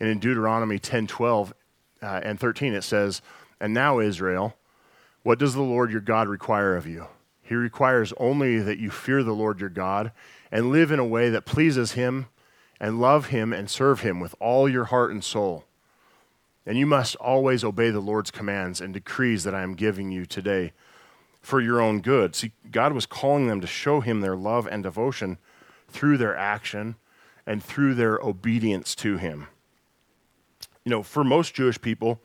And 0.00 0.08
in 0.08 0.18
Deuteronomy 0.20 0.78
10 0.78 1.08
12 1.08 1.52
uh, 2.00 2.20
and 2.22 2.38
13, 2.38 2.72
it 2.72 2.82
says, 2.82 3.20
And 3.60 3.74
now, 3.74 3.98
Israel, 3.98 4.54
what 5.24 5.38
does 5.38 5.54
the 5.54 5.62
Lord 5.62 5.90
your 5.90 6.00
God 6.00 6.28
require 6.28 6.76
of 6.76 6.86
you? 6.86 7.08
He 7.48 7.54
requires 7.54 8.12
only 8.18 8.58
that 8.58 8.78
you 8.78 8.90
fear 8.90 9.22
the 9.22 9.32
Lord 9.32 9.58
your 9.58 9.70
God 9.70 10.12
and 10.52 10.70
live 10.70 10.92
in 10.92 10.98
a 10.98 11.06
way 11.06 11.30
that 11.30 11.46
pleases 11.46 11.92
him 11.92 12.26
and 12.78 13.00
love 13.00 13.28
him 13.28 13.54
and 13.54 13.70
serve 13.70 14.00
him 14.00 14.20
with 14.20 14.34
all 14.38 14.68
your 14.68 14.86
heart 14.86 15.10
and 15.10 15.24
soul. 15.24 15.64
And 16.66 16.76
you 16.76 16.84
must 16.84 17.16
always 17.16 17.64
obey 17.64 17.88
the 17.88 18.00
Lord's 18.00 18.30
commands 18.30 18.82
and 18.82 18.92
decrees 18.92 19.44
that 19.44 19.54
I 19.54 19.62
am 19.62 19.74
giving 19.74 20.10
you 20.10 20.26
today 20.26 20.72
for 21.40 21.58
your 21.58 21.80
own 21.80 22.02
good. 22.02 22.36
See, 22.36 22.52
God 22.70 22.92
was 22.92 23.06
calling 23.06 23.46
them 23.46 23.62
to 23.62 23.66
show 23.66 24.00
him 24.00 24.20
their 24.20 24.36
love 24.36 24.66
and 24.66 24.82
devotion 24.82 25.38
through 25.88 26.18
their 26.18 26.36
action 26.36 26.96
and 27.46 27.64
through 27.64 27.94
their 27.94 28.18
obedience 28.18 28.94
to 28.96 29.16
him. 29.16 29.46
You 30.84 30.90
know, 30.90 31.02
for 31.02 31.24
most 31.24 31.54
Jewish 31.54 31.80
people, 31.80 32.20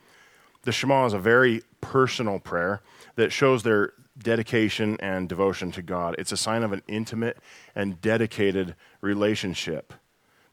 the 0.63 0.73
Shema 0.73 1.05
is 1.05 1.13
a 1.13 1.19
very 1.19 1.61
personal 1.79 2.39
prayer 2.39 2.81
that 3.15 3.31
shows 3.31 3.63
their 3.63 3.93
dedication 4.17 4.97
and 4.99 5.27
devotion 5.27 5.71
to 5.71 5.81
God. 5.81 6.15
It's 6.17 6.31
a 6.31 6.37
sign 6.37 6.63
of 6.63 6.71
an 6.71 6.83
intimate 6.87 7.37
and 7.75 7.99
dedicated 8.01 8.75
relationship. 9.01 9.93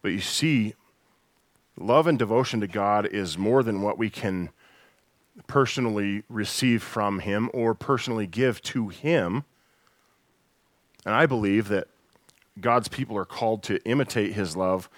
But 0.03 0.13
you 0.13 0.21
see, 0.21 0.75
love 1.77 2.07
and 2.07 2.19
devotion 2.19 2.61
to 2.61 2.67
God 2.67 3.07
is 3.07 3.37
more 3.37 3.63
than 3.63 3.83
what 3.83 3.99
we 3.99 4.11
can 4.11 4.51
personally 5.47 6.23
receive 6.29 6.83
from 6.83 7.21
Him 7.21 7.51
or 7.53 7.75
personally 7.75 8.27
give 8.27 8.63
to 8.63 8.89
Him. 8.89 9.45
And 11.05 11.15
I 11.15 11.27
believe 11.27 11.69
that 11.69 11.89
God's 12.61 12.89
people 12.89 13.17
are 13.17 13.25
called 13.25 13.63
to 13.65 13.83
imitate 13.85 14.33
His 14.33 14.57
love 14.57 14.89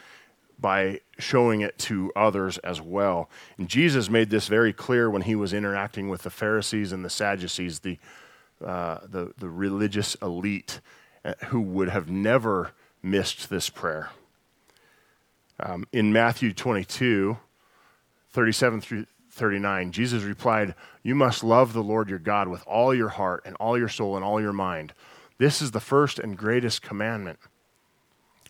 by 0.62 1.00
showing 1.18 1.60
it 1.60 1.76
to 1.76 2.12
others 2.14 2.56
as 2.58 2.80
well. 2.80 3.28
And 3.58 3.68
Jesus 3.68 4.08
made 4.08 4.30
this 4.30 4.46
very 4.46 4.72
clear 4.72 5.10
when 5.10 5.22
he 5.22 5.34
was 5.34 5.52
interacting 5.52 6.08
with 6.08 6.22
the 6.22 6.30
Pharisees 6.30 6.92
and 6.92 7.04
the 7.04 7.10
Sadducees, 7.10 7.80
the 7.80 7.98
uh, 8.62 9.00
the, 9.08 9.32
the 9.38 9.48
religious 9.48 10.14
elite 10.16 10.80
uh, 11.24 11.34
who 11.46 11.60
would 11.60 11.88
have 11.88 12.10
never 12.10 12.72
missed 13.02 13.50
this 13.50 13.68
prayer. 13.68 14.10
Um, 15.60 15.86
in 15.92 16.12
Matthew 16.12 16.52
22, 16.52 17.38
37 18.30 18.80
through 18.80 19.06
39, 19.30 19.92
Jesus 19.92 20.22
replied, 20.22 20.74
You 21.02 21.14
must 21.14 21.44
love 21.44 21.72
the 21.72 21.82
Lord 21.82 22.08
your 22.08 22.18
God 22.18 22.48
with 22.48 22.64
all 22.66 22.94
your 22.94 23.10
heart 23.10 23.42
and 23.44 23.56
all 23.56 23.78
your 23.78 23.88
soul 23.88 24.16
and 24.16 24.24
all 24.24 24.40
your 24.40 24.52
mind. 24.52 24.92
This 25.38 25.62
is 25.62 25.70
the 25.70 25.80
first 25.80 26.18
and 26.18 26.36
greatest 26.36 26.82
commandment. 26.82 27.38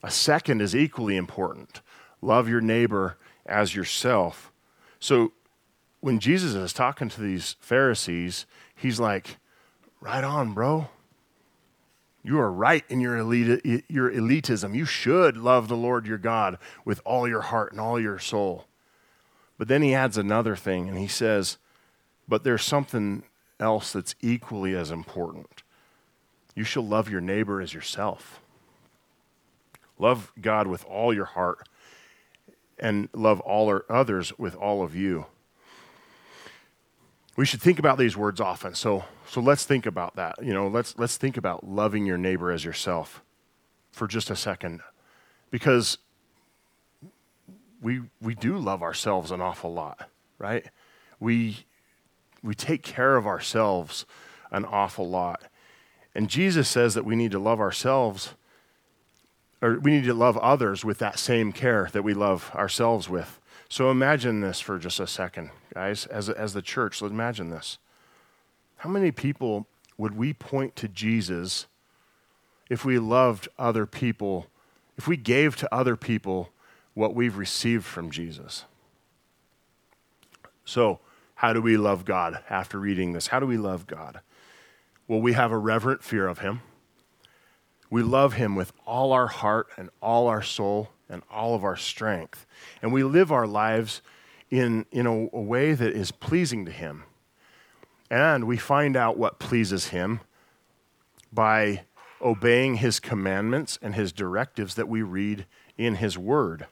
A 0.03 0.11
second 0.11 0.61
is 0.61 0.75
equally 0.75 1.17
important 1.17 1.81
love 2.21 2.49
your 2.49 2.61
neighbor 2.61 3.17
as 3.45 3.75
yourself. 3.75 4.53
So 5.01 5.33
when 6.01 6.21
Jesus 6.21 6.55
is 6.55 6.73
talking 6.73 7.09
to 7.09 7.21
these 7.21 7.57
Pharisees, 7.61 8.47
he's 8.75 9.01
like, 9.01 9.39
right 10.03 10.25
on, 10.25 10.53
bro. 10.53 10.89
You 12.25 12.39
are 12.41 12.53
right 12.53 12.85
in 12.89 13.01
your, 13.01 13.17
your 13.17 14.11
elitism. 14.11 14.75
You 14.75 14.85
should 14.85 15.37
love 15.37 15.69
the 15.69 15.77
Lord 15.77 16.07
your 16.07 16.19
God 16.19 16.59
with 16.85 17.01
all 17.05 17.27
your 17.29 17.41
heart 17.41 17.73
and 17.73 17.81
all 17.81 17.99
your 17.99 18.19
soul. 18.19 18.67
But 19.59 19.69
then 19.69 19.83
he 19.83 19.95
adds 19.95 20.19
another 20.19 20.57
thing, 20.57 20.89
and 20.89 20.99
he 20.99 21.07
says, 21.07 21.59
But 22.29 22.43
there's 22.43 22.63
something 22.65 23.23
else 23.61 23.93
that's 23.93 24.15
equally 24.21 24.75
as 24.75 24.91
important. 24.91 25.63
You 26.55 26.65
shall 26.65 26.87
love 26.87 27.09
your 27.09 27.21
neighbor 27.21 27.61
as 27.61 27.73
yourself. 27.73 28.41
Love 29.99 30.33
God 30.41 30.67
with 30.67 30.85
all 30.85 31.15
your 31.15 31.27
heart 31.27 31.69
and 32.79 33.09
love 33.13 33.41
all 33.41 33.81
others 33.89 34.37
with 34.37 34.57
all 34.57 34.83
of 34.83 34.97
you. 34.97 35.27
We 37.37 37.47
should 37.47 37.63
think 37.63 37.79
about 37.79 37.99
these 37.99 38.17
words 38.17 38.41
often. 38.41 38.75
So, 38.75 39.05
so 39.27 39.41
let's 39.41 39.65
think 39.65 39.87
about 39.87 40.17
that. 40.17 40.37
You 40.43 40.53
know, 40.53 40.69
let's, 40.69 40.99
let's 40.99 41.17
think 41.17 41.37
about 41.37 41.67
loving 41.67 42.05
your 42.05 42.19
neighbor 42.19 42.51
as 42.51 42.65
yourself 42.65 43.23
for 43.91 44.07
just 44.07 44.31
a 44.31 44.37
second. 44.37 44.81
Because 45.51 45.99
we, 47.81 48.03
we 48.21 48.35
do 48.35 48.59
love 48.59 48.83
ourselves 48.83 49.31
an 49.31 49.41
awful 49.41 49.73
lot, 49.73 50.09
right? 50.39 50.67
We, 51.21 51.65
we 52.43 52.55
take 52.55 52.83
care 52.83 53.17
of 53.17 53.27
ourselves 53.27 54.07
an 54.51 54.65
awful 54.65 55.09
lot. 55.09 55.43
And 56.15 56.29
Jesus 56.29 56.69
says 56.69 56.95
that 56.95 57.05
we 57.05 57.17
need 57.17 57.31
to 57.33 57.39
love 57.39 57.61
ourselves, 57.61 58.35
or 59.63 59.79
we 59.79 59.91
need 59.91 60.05
to 60.05 60.15
love 60.15 60.37
others 60.39 60.85
with 60.85 60.99
that 60.99 61.19
same 61.19 61.53
care 61.53 61.89
that 61.93 62.03
we 62.03 62.13
love 62.13 62.51
ourselves 62.55 63.09
with. 63.09 63.41
So 63.69 63.91
imagine 63.91 64.43
this 64.43 64.61
for 64.61 64.79
just 64.79 65.01
a 65.01 65.07
second, 65.07 65.51
guys, 65.75 66.07
as, 66.07 66.29
as 66.29 66.53
the 66.53 66.63
church. 66.63 67.01
Let's 67.01 67.13
imagine 67.13 67.51
this. 67.51 67.79
How 68.79 68.91
many 68.91 69.11
people 69.11 69.67
would 69.97 70.17
we 70.17 70.33
point 70.33 70.77
to 70.77 70.89
Jesus 70.89 71.67
if 72.69 72.85
we 72.85 72.99
loved 72.99 73.49
other 73.59 73.87
people, 73.87 74.47
if 74.97 75.07
we 75.07 75.17
gave 75.17 75.57
to 75.57 75.75
other 75.75 75.97
people 75.97 76.51
what 76.95 77.15
we've 77.15 77.37
received 77.37 77.85
from 77.85 78.11
Jesus? 78.11 78.65
So, 80.65 81.01
how 81.37 81.53
do 81.53 81.61
we 81.61 81.77
love 81.77 82.05
God 82.05 82.43
after 82.49 82.79
reading 82.79 83.13
this? 83.13 83.29
How 83.29 83.41
do 83.41 83.47
we 83.47 83.57
love 83.57 83.87
God? 83.87 84.21
Well, 85.09 85.21
we 85.21 85.33
have 85.33 85.51
a 85.51 85.59
reverent 85.59 86.03
fear 86.03 86.29
of 86.29 86.39
Him. 86.39 86.61
We 87.91 88.03
love 88.03 88.35
Him 88.35 88.55
with 88.55 88.73
all 88.87 89.13
our 89.13 89.27
heart 89.27 89.69
and 89.77 89.91
all 90.01 90.29
our 90.29 90.43
soul 90.43 90.91
and 91.09 91.23
all 91.31 91.55
of 91.55 91.65
our 91.65 91.77
strength. 91.77 92.47
And 92.81 92.93
we 92.93 93.03
live 93.03 93.33
our 93.33 93.47
lives 93.47 94.03
in, 94.53 94.85
in 94.93 95.07
a, 95.07 95.29
a 95.33 95.41
way 95.41 95.73
that 95.73 95.95
is 95.95 96.13
pleasing 96.13 96.67
to 96.67 96.71
Him. 96.71 97.05
And 98.11 98.45
we 98.45 98.59
find 98.59 98.97
out 98.97 99.17
what 99.17 99.39
pleases 99.39 99.89
Him 99.89 100.21
by 101.33 101.85
obeying 102.21 102.77
His 102.77 103.01
commandments 103.01 103.79
and 103.81 103.95
His 103.95 104.13
directives 104.13 104.75
that 104.75 104.89
we 104.89 105.01
read 105.01 105.47
in 105.79 105.95
His 105.97 106.19
Word. 106.19 106.67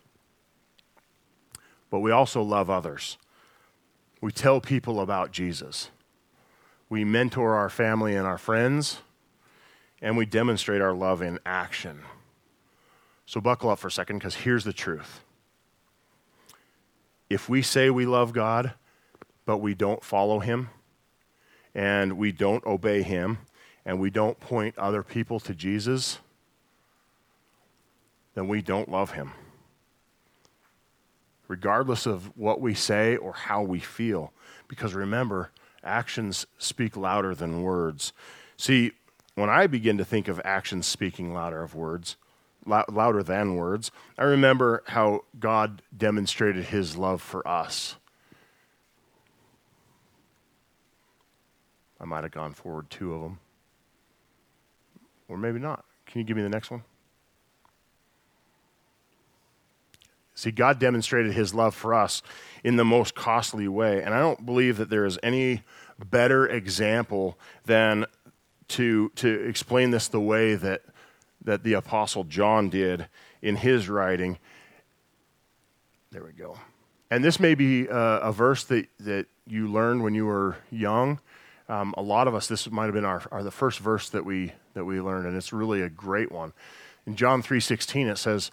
But 1.89 2.01
we 2.01 2.11
also 2.11 2.43
love 2.43 2.69
others. 2.69 3.17
We 4.21 4.31
tell 4.31 4.61
people 4.61 5.01
about 5.01 5.33
Jesus. 5.33 5.89
We 6.91 7.03
mentor 7.03 7.55
our 7.55 7.71
family 7.71 8.15
and 8.15 8.27
our 8.27 8.37
friends, 8.37 8.99
and 10.03 10.19
we 10.19 10.27
demonstrate 10.27 10.83
our 10.83 10.95
love 10.95 11.23
in 11.23 11.39
action. 11.47 12.03
So, 13.25 13.41
buckle 13.41 13.71
up 13.71 13.79
for 13.79 13.89
a 13.89 13.93
second 13.93 14.19
because 14.19 14.35
here's 14.35 14.65
the 14.65 14.73
truth. 14.75 15.23
If 17.31 17.49
we 17.49 17.63
say 17.63 17.89
we 17.89 18.05
love 18.05 18.35
God, 18.35 18.75
but 19.47 19.59
we 19.59 19.75
don't 19.75 20.05
follow 20.05 20.41
Him, 20.41 20.69
and 21.75 22.19
we 22.19 22.33
don't 22.33 22.65
obey 22.67 23.03
Him, 23.03 23.39
and 23.87 23.99
we 23.99 24.11
don't 24.11 24.39
point 24.39 24.77
other 24.77 25.03
people 25.03 25.41
to 25.41 25.55
Jesus, 25.55 26.19
then 28.35 28.49
we 28.49 28.61
don't 28.61 28.91
love 28.91 29.13
Him 29.13 29.33
regardless 31.51 32.07
of 32.07 32.31
what 32.39 32.61
we 32.61 32.73
say 32.73 33.17
or 33.17 33.33
how 33.33 33.61
we 33.61 33.81
feel. 33.81 34.33
Because 34.69 34.95
remember, 34.95 35.51
actions 35.83 36.47
speak 36.59 36.97
louder 36.97 37.35
than 37.35 37.63
words. 37.63 38.13
See, 38.57 38.93
when 39.35 39.51
I 39.51 39.67
begin 39.67 39.99
to 39.99 40.05
think 40.05 40.29
of 40.29 40.41
actions 40.45 40.87
speaking 40.87 41.35
louder 41.35 41.61
of 41.61 41.75
words, 41.75 42.17
louder 42.67 43.23
than 43.23 43.55
words, 43.55 43.91
I 44.19 44.25
remember 44.25 44.83
how 44.87 45.25
God 45.39 45.83
demonstrated 45.97 46.67
his 46.67 46.97
love 46.97 47.23
for 47.23 47.47
us. 47.47 47.97
I 52.01 52.05
might 52.05 52.25
have 52.25 52.33
gone 52.33 52.55
forward 52.55 52.89
two 52.89 53.15
of 53.15 53.21
them. 53.21 53.39
Or 55.29 55.37
maybe 55.37 55.59
not. 55.59 55.85
Can 56.07 56.21
you 56.21 56.25
give 56.25 56.37
me 56.37 56.43
the 56.43 56.49
next 56.49 56.71
one? 56.71 56.83
See, 60.35 60.51
God 60.51 60.79
demonstrated 60.79 61.35
his 61.35 61.53
love 61.53 61.75
for 61.75 61.93
us 61.93 62.23
in 62.65 62.77
the 62.77 62.85
most 62.85 63.15
costly 63.15 63.69
way. 63.69 64.03
And 64.03 64.15
I 64.15 64.21
don't 64.21 64.47
believe 64.47 64.79
that 64.79 64.89
there 64.89 65.05
is 65.05 65.19
any 65.23 65.63
better 66.03 66.47
example 66.49 67.39
than 67.67 68.07
to, 68.69 69.11
to 69.17 69.29
explain 69.29 69.91
this 69.91 70.09
the 70.09 70.21
way 70.21 70.55
that, 70.55 70.83
that 71.45 71.63
the 71.63 71.75
Apostle 71.75 72.25
John 72.25 72.69
did 72.69 73.07
in 73.43 73.57
his 73.57 73.89
writing. 73.89 74.39
There 76.11 76.25
we 76.25 76.33
go. 76.33 76.59
And 77.11 77.25
this 77.25 77.41
may 77.41 77.55
be 77.55 77.87
a, 77.87 78.19
a 78.19 78.33
verse 78.33 78.65
that, 78.65 78.87
that 79.01 79.27
you 79.47 79.69
learned 79.69 80.03
when 80.03 80.15
you 80.15 80.27
were 80.27 80.57
young. 80.71 81.21
Um, 81.69 81.95
a 81.97 82.03
lot 82.03 82.29
of 82.29 82.35
us, 82.35 82.47
this 82.47 82.71
might 82.71 82.87
have 82.87 82.95
been 82.95 83.05
our, 83.05 83.23
our, 83.31 83.43
the 83.43 83.51
first 83.51 83.79
verse 83.79 84.09
that 84.11 84.25
we, 84.25 84.53
that 84.75 84.85
we 84.85 85.01
learned, 85.01 85.27
and 85.27 85.37
it's 85.37 85.53
really 85.53 85.83
a 85.83 85.89
great 85.89 86.31
one. 86.31 86.53
In 87.07 87.17
John 87.17 87.43
3.16, 87.43 88.11
it 88.11 88.19
says, 88.19 88.51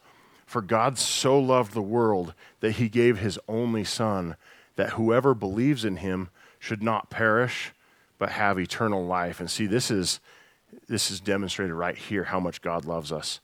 for 0.48 0.62
God 0.62 0.98
so 0.98 1.38
loved 1.38 1.74
the 1.74 1.82
world 1.82 2.34
that 2.62 2.74
he 2.74 2.88
gave 2.88 3.20
his 3.20 3.38
only 3.50 3.84
Son, 3.84 4.38
that 4.78 4.92
whoever 4.92 5.34
believes 5.34 5.84
in 5.84 5.98
him 5.98 6.30
should 6.58 6.82
not 6.82 7.10
perish, 7.10 7.74
but 8.18 8.32
have 8.32 8.58
eternal 8.58 9.06
life. 9.06 9.40
And 9.42 9.52
see, 9.52 9.68
this 9.68 9.92
is, 9.92 10.22
this 10.88 11.12
is 11.12 11.20
demonstrated 11.20 11.74
right 11.74 11.98
here 11.98 12.26
how 12.26 12.40
much 12.40 12.62
God 12.62 12.86
loves 12.86 13.12
us. 13.12 13.40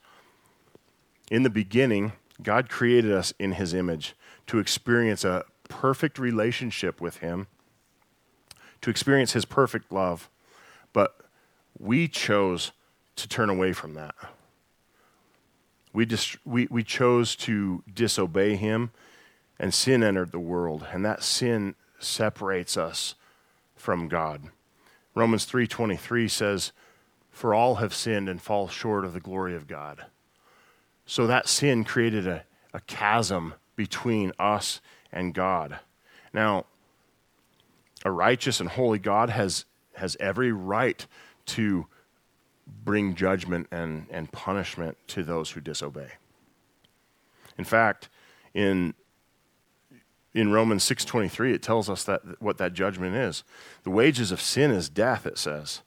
In 1.32 1.44
the 1.44 1.50
beginning, 1.50 2.14
God 2.42 2.70
created 2.70 3.12
us 3.12 3.34
in 3.40 3.54
his 3.54 3.74
image 3.74 4.16
to 4.48 4.60
experience 4.60 5.24
a 5.24 5.46
perfect 5.70 6.20
relationship 6.20 7.00
with 7.00 7.18
him, 7.18 7.48
to 8.82 8.90
experience 8.90 9.34
his 9.34 9.46
perfect 9.46 9.92
love. 9.92 10.30
But 10.92 11.16
we 11.80 12.08
chose 12.08 12.72
to 13.16 13.28
turn 13.28 13.50
away 13.50 13.74
from 13.74 13.94
that. 13.94 14.16
We, 15.94 16.06
dis- 16.06 16.38
we, 16.44 16.68
we 16.70 16.84
chose 16.84 17.36
to 17.38 17.84
disobey 17.94 18.56
him, 18.56 18.92
and 19.60 19.74
sin 19.74 20.04
entered 20.04 20.32
the 20.32 20.40
world, 20.40 20.88
and 20.92 21.06
that 21.06 21.24
sin 21.24 21.76
separates 22.00 22.76
us 22.76 23.16
from 23.76 24.08
God. 24.08 24.50
Romans 25.16 25.46
3:23 25.46 26.30
says, 26.30 26.72
"For 27.34 27.54
all 27.54 27.76
have 27.76 27.94
sinned 27.94 28.30
and 28.30 28.42
fall 28.42 28.70
short 28.70 29.04
of 29.04 29.12
the 29.12 29.20
glory 29.20 29.56
of 29.56 29.68
God." 29.68 30.06
So 31.06 31.28
that 31.28 31.50
sin 31.50 31.84
created 31.84 32.26
a, 32.26 32.46
a 32.74 32.80
chasm 32.82 33.56
between 33.76 34.32
us 34.40 34.80
and 35.12 35.34
God. 35.34 35.80
Now, 36.32 36.66
a 38.06 38.12
righteous 38.12 38.60
and 38.60 38.70
holy 38.70 39.00
God 39.00 39.30
has, 39.30 39.66
has 39.96 40.16
every 40.20 40.52
right 40.52 41.06
to 41.48 41.88
bring 42.84 43.16
judgment 43.16 43.68
and, 43.72 44.08
and 44.10 44.32
punishment 44.32 44.98
to 45.08 45.24
those 45.24 45.52
who 45.52 45.62
disobey. 45.62 46.12
In 47.58 47.66
fact, 47.66 48.10
in 48.54 48.94
in 50.34 50.52
Romans 50.52 50.84
6:23 50.84 51.54
it 51.54 51.62
tells 51.62 51.92
us 51.92 52.04
that 52.06 52.42
what 52.42 52.58
that 52.58 52.74
judgment 52.74 53.16
is. 53.16 53.44
The 53.84 53.92
wages 53.92 54.32
of 54.32 54.42
sin 54.42 54.72
is 54.72 54.90
death 54.90 55.28
it 55.28 55.38
says. 55.38 55.82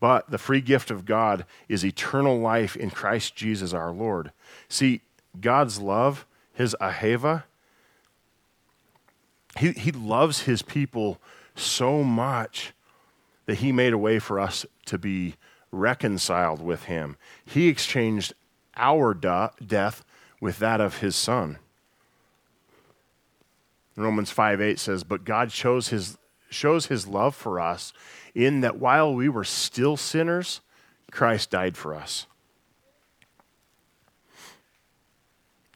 But 0.00 0.30
the 0.30 0.38
free 0.38 0.60
gift 0.60 0.90
of 0.90 1.04
God 1.04 1.44
is 1.68 1.84
eternal 1.84 2.38
life 2.38 2.76
in 2.76 2.90
Christ 2.90 3.34
Jesus 3.34 3.72
our 3.72 3.90
Lord. 3.90 4.32
See, 4.68 5.00
God's 5.40 5.80
love, 5.80 6.26
his 6.52 6.76
ahava, 6.80 7.44
he, 9.58 9.72
he 9.72 9.90
loves 9.90 10.42
his 10.42 10.62
people 10.62 11.18
so 11.56 12.04
much 12.04 12.72
that 13.46 13.56
he 13.56 13.72
made 13.72 13.92
a 13.92 13.98
way 13.98 14.18
for 14.18 14.38
us 14.38 14.64
to 14.86 14.98
be 14.98 15.34
reconciled 15.72 16.62
with 16.62 16.84
him. 16.84 17.16
He 17.44 17.68
exchanged 17.68 18.34
our 18.76 19.14
de- 19.14 19.50
death 19.66 20.04
with 20.40 20.58
that 20.58 20.80
of 20.80 20.98
his 20.98 21.16
son. 21.16 21.58
Romans 23.96 24.30
5 24.30 24.60
8 24.60 24.78
says, 24.78 25.02
But 25.02 25.24
God 25.24 25.50
chose 25.50 25.88
his, 25.88 26.18
shows 26.50 26.86
his 26.86 27.06
love 27.06 27.34
for 27.34 27.60
us 27.60 27.92
in 28.34 28.60
that 28.60 28.78
while 28.78 29.14
we 29.14 29.28
were 29.28 29.44
still 29.44 29.96
sinners, 29.96 30.60
Christ 31.10 31.50
died 31.50 31.76
for 31.76 31.94
us. 31.94 32.26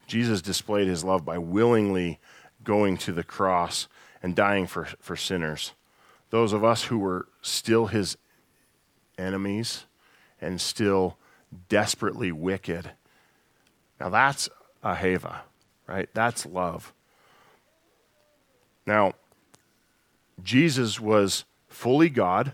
Jesus 0.07 0.43
displayed 0.43 0.89
his 0.89 1.05
love 1.05 1.25
by 1.25 1.39
willingly 1.39 2.21
going 2.63 2.97
to 2.99 3.13
the 3.13 3.25
cross 3.25 3.89
and 4.23 4.37
dying 4.37 4.67
for, 4.67 4.87
for 5.01 5.17
sinners. 5.17 5.73
Those 6.31 6.53
of 6.53 6.65
us 6.65 6.85
who 6.85 6.99
were 6.99 7.29
still 7.41 7.87
his 7.87 8.17
enemies 9.19 9.85
and 10.41 10.61
still 10.61 11.17
desperately 11.69 12.33
wicked. 12.33 12.91
Now 13.99 14.11
that's 14.11 14.49
ahava, 14.85 15.41
right? 15.87 16.09
That's 16.15 16.45
love. 16.47 16.93
Now, 18.87 19.15
Jesus 20.43 21.01
was 21.01 21.45
fully 21.69 22.09
God 22.09 22.53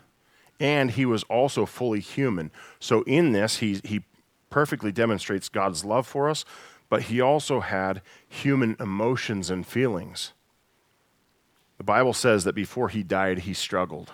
and 0.61 0.91
he 0.91 1.05
was 1.05 1.23
also 1.25 1.67
fully 1.67 2.01
human. 2.01 2.51
So 2.81 3.03
in 3.03 3.33
this, 3.33 3.59
he, 3.59 3.81
he 3.85 4.03
perfectly 4.51 4.93
demonstrates 4.93 5.49
God's 5.49 5.85
love 5.85 6.07
for 6.07 6.29
us, 6.29 6.45
but 6.89 7.03
he 7.03 7.21
also 7.21 7.61
had 7.61 8.03
human 8.29 8.77
emotions 8.81 9.51
and 9.51 9.67
feelings. 9.67 10.33
The 11.77 11.85
Bible 11.85 12.13
says 12.13 12.45
that 12.45 12.55
before 12.55 12.89
he 12.89 13.03
died, 13.03 13.41
he 13.41 13.55
struggled. 13.55 14.13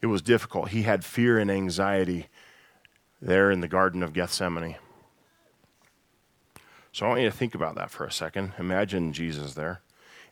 It 0.00 0.06
was 0.06 0.22
difficult. 0.22 0.70
He 0.70 0.82
had 0.82 1.04
fear 1.04 1.38
and 1.38 1.50
anxiety 1.50 2.28
there 3.20 3.50
in 3.50 3.60
the 3.60 3.68
Garden 3.68 4.02
of 4.02 4.12
Gethsemane. 4.12 4.76
So 6.92 7.04
I 7.04 7.08
want 7.10 7.20
you 7.20 7.30
to 7.30 7.36
think 7.36 7.54
about 7.54 7.74
that 7.74 7.90
for 7.90 8.04
a 8.04 8.12
second. 8.12 8.52
Imagine 8.58 9.12
Jesus 9.12 9.52
there. 9.52 9.82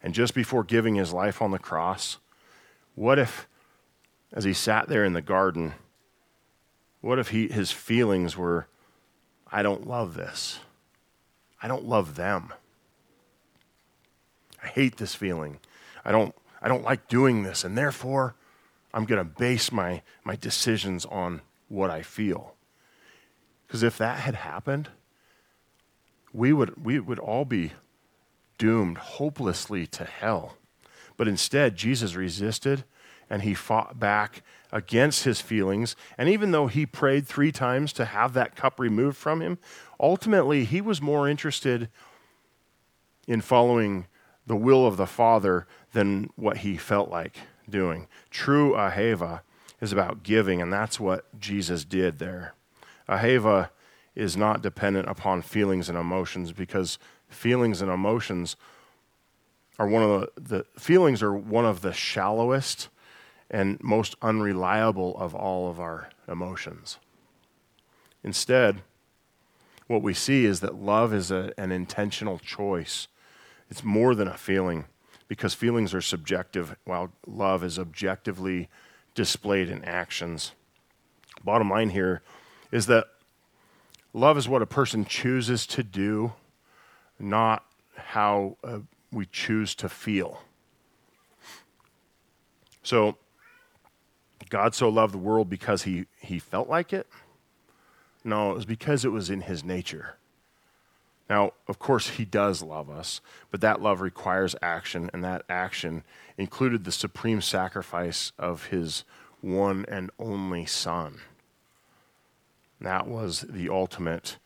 And 0.02 0.14
just 0.14 0.34
before 0.34 0.64
giving 0.64 0.94
his 0.94 1.12
life 1.12 1.42
on 1.42 1.50
the 1.50 1.58
cross, 1.58 2.18
what 2.94 3.18
if, 3.18 3.48
as 4.32 4.44
he 4.44 4.52
sat 4.52 4.88
there 4.88 5.04
in 5.04 5.12
the 5.12 5.22
garden, 5.22 5.74
what 7.00 7.18
if 7.18 7.28
he, 7.28 7.48
his 7.48 7.70
feelings 7.70 8.36
were, 8.36 8.66
I 9.50 9.62
don't 9.62 9.86
love 9.86 10.14
this. 10.14 10.60
I 11.62 11.68
don't 11.68 11.84
love 11.84 12.16
them. 12.16 12.52
I 14.62 14.68
hate 14.68 14.96
this 14.96 15.14
feeling. 15.14 15.60
I 16.04 16.12
don't, 16.12 16.34
I 16.62 16.68
don't 16.68 16.82
like 16.82 17.08
doing 17.08 17.42
this, 17.42 17.64
and 17.64 17.76
therefore 17.76 18.34
I'm 18.92 19.04
going 19.04 19.18
to 19.18 19.24
base 19.24 19.72
my, 19.72 20.02
my 20.24 20.36
decisions 20.36 21.04
on 21.04 21.42
what 21.68 21.90
I 21.90 22.02
feel. 22.02 22.54
Because 23.66 23.82
if 23.82 23.98
that 23.98 24.20
had 24.20 24.34
happened, 24.34 24.88
we 26.32 26.52
would, 26.52 26.84
we 26.84 27.00
would 27.00 27.18
all 27.18 27.44
be 27.44 27.72
doomed 28.56 28.98
hopelessly 28.98 29.86
to 29.88 30.04
hell. 30.04 30.56
But 31.16 31.28
instead, 31.28 31.76
Jesus 31.76 32.14
resisted 32.14 32.84
and 33.30 33.42
he 33.42 33.54
fought 33.54 33.98
back 33.98 34.42
against 34.72 35.24
his 35.24 35.40
feelings. 35.40 35.96
And 36.18 36.28
even 36.28 36.50
though 36.50 36.66
he 36.66 36.84
prayed 36.84 37.26
three 37.26 37.52
times 37.52 37.92
to 37.94 38.04
have 38.04 38.32
that 38.34 38.56
cup 38.56 38.78
removed 38.78 39.16
from 39.16 39.40
him, 39.40 39.58
ultimately 39.98 40.64
he 40.64 40.80
was 40.80 41.00
more 41.00 41.28
interested 41.28 41.88
in 43.26 43.40
following 43.40 44.06
the 44.46 44.56
will 44.56 44.86
of 44.86 44.96
the 44.96 45.06
Father 45.06 45.66
than 45.92 46.30
what 46.36 46.58
he 46.58 46.76
felt 46.76 47.10
like 47.10 47.38
doing. 47.68 48.08
True 48.30 48.72
ahava 48.72 49.40
is 49.80 49.92
about 49.92 50.22
giving, 50.22 50.60
and 50.60 50.72
that's 50.72 51.00
what 51.00 51.38
Jesus 51.38 51.84
did 51.84 52.18
there. 52.18 52.54
Ahava 53.08 53.70
is 54.14 54.36
not 54.36 54.62
dependent 54.62 55.08
upon 55.08 55.42
feelings 55.42 55.88
and 55.88 55.96
emotions 55.96 56.52
because 56.52 56.98
feelings 57.28 57.80
and 57.80 57.90
emotions 57.90 58.56
are 59.78 59.86
one 59.86 60.02
of 60.02 60.28
the, 60.36 60.40
the 60.40 60.80
feelings 60.80 61.22
are 61.22 61.34
one 61.34 61.64
of 61.64 61.80
the 61.80 61.92
shallowest 61.92 62.88
and 63.50 63.82
most 63.82 64.14
unreliable 64.22 65.16
of 65.18 65.34
all 65.34 65.68
of 65.68 65.80
our 65.80 66.10
emotions. 66.28 66.98
Instead, 68.22 68.82
what 69.86 70.02
we 70.02 70.14
see 70.14 70.44
is 70.44 70.60
that 70.60 70.74
love 70.74 71.12
is 71.12 71.30
a, 71.30 71.52
an 71.58 71.70
intentional 71.70 72.38
choice. 72.38 73.06
It's 73.70 73.84
more 73.84 74.14
than 74.14 74.28
a 74.28 74.36
feeling 74.36 74.86
because 75.28 75.54
feelings 75.54 75.92
are 75.94 76.00
subjective 76.00 76.76
while 76.84 77.12
love 77.26 77.62
is 77.64 77.78
objectively 77.78 78.68
displayed 79.14 79.68
in 79.68 79.84
actions. 79.84 80.52
Bottom 81.42 81.68
line 81.68 81.90
here 81.90 82.22
is 82.70 82.86
that 82.86 83.06
love 84.12 84.38
is 84.38 84.48
what 84.48 84.62
a 84.62 84.66
person 84.66 85.04
chooses 85.04 85.66
to 85.66 85.82
do, 85.82 86.32
not 87.18 87.64
how 87.96 88.56
uh, 88.64 88.78
we 89.14 89.26
choose 89.26 89.74
to 89.76 89.88
feel. 89.88 90.42
So, 92.82 93.16
God 94.50 94.74
so 94.74 94.88
loved 94.88 95.14
the 95.14 95.18
world 95.18 95.48
because 95.48 95.82
he, 95.82 96.06
he 96.18 96.38
felt 96.38 96.68
like 96.68 96.92
it? 96.92 97.06
No, 98.22 98.50
it 98.50 98.54
was 98.54 98.66
because 98.66 99.04
it 99.04 99.12
was 99.12 99.30
in 99.30 99.42
his 99.42 99.64
nature. 99.64 100.16
Now, 101.28 101.52
of 101.68 101.78
course, 101.78 102.10
he 102.10 102.24
does 102.24 102.62
love 102.62 102.90
us, 102.90 103.20
but 103.50 103.60
that 103.62 103.80
love 103.80 104.00
requires 104.00 104.54
action, 104.60 105.08
and 105.12 105.24
that 105.24 105.42
action 105.48 106.04
included 106.36 106.84
the 106.84 106.92
supreme 106.92 107.40
sacrifice 107.40 108.32
of 108.38 108.66
his 108.66 109.04
one 109.40 109.84
and 109.88 110.10
only 110.18 110.66
Son. 110.66 111.20
That 112.80 113.06
was 113.06 113.42
the 113.48 113.68
ultimate 113.70 114.36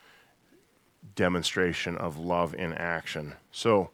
demonstration 1.16 1.96
of 1.96 2.18
love 2.18 2.54
in 2.54 2.72
action. 2.72 3.34
So, 3.50 3.90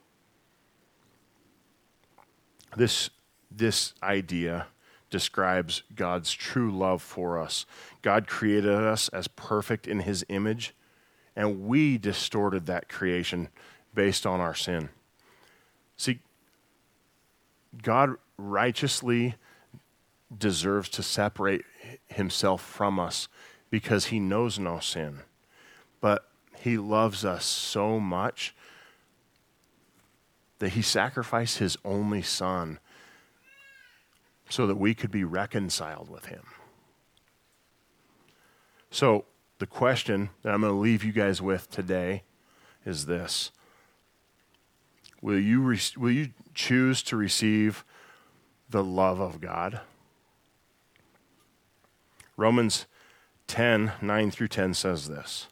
this, 2.76 3.10
this 3.50 3.94
idea 4.02 4.66
describes 5.10 5.82
God's 5.94 6.32
true 6.32 6.76
love 6.76 7.02
for 7.02 7.38
us. 7.38 7.66
God 8.02 8.26
created 8.26 8.74
us 8.74 9.08
as 9.10 9.28
perfect 9.28 9.86
in 9.86 10.00
his 10.00 10.24
image, 10.28 10.74
and 11.36 11.66
we 11.66 11.98
distorted 11.98 12.66
that 12.66 12.88
creation 12.88 13.48
based 13.94 14.26
on 14.26 14.40
our 14.40 14.54
sin. 14.54 14.88
See, 15.96 16.18
God 17.82 18.16
righteously 18.36 19.36
deserves 20.36 20.88
to 20.90 21.02
separate 21.02 21.62
himself 22.08 22.62
from 22.62 22.98
us 22.98 23.28
because 23.70 24.06
he 24.06 24.18
knows 24.18 24.58
no 24.58 24.80
sin. 24.80 25.20
But 26.00 26.28
he 26.58 26.76
loves 26.76 27.24
us 27.24 27.44
so 27.44 28.00
much 28.00 28.54
that 30.58 30.70
he 30.70 30.82
sacrificed 30.82 31.58
his 31.58 31.76
only 31.84 32.22
son 32.22 32.78
so 34.48 34.66
that 34.66 34.76
we 34.76 34.94
could 34.94 35.10
be 35.10 35.24
reconciled 35.24 36.08
with 36.08 36.26
him. 36.26 36.44
So, 38.90 39.24
the 39.58 39.66
question 39.66 40.30
that 40.42 40.52
I'm 40.52 40.60
going 40.60 40.72
to 40.72 40.78
leave 40.78 41.04
you 41.04 41.12
guys 41.12 41.40
with 41.40 41.70
today 41.70 42.22
is 42.84 43.06
this 43.06 43.50
Will 45.20 45.40
you, 45.40 45.62
re- 45.62 45.80
will 45.96 46.10
you 46.10 46.30
choose 46.54 47.02
to 47.04 47.16
receive 47.16 47.84
the 48.68 48.84
love 48.84 49.20
of 49.20 49.40
God? 49.40 49.80
Romans 52.36 52.86
10 53.46 53.92
9 54.00 54.30
through 54.30 54.48
10 54.48 54.74
says 54.74 55.08
this 55.08 55.46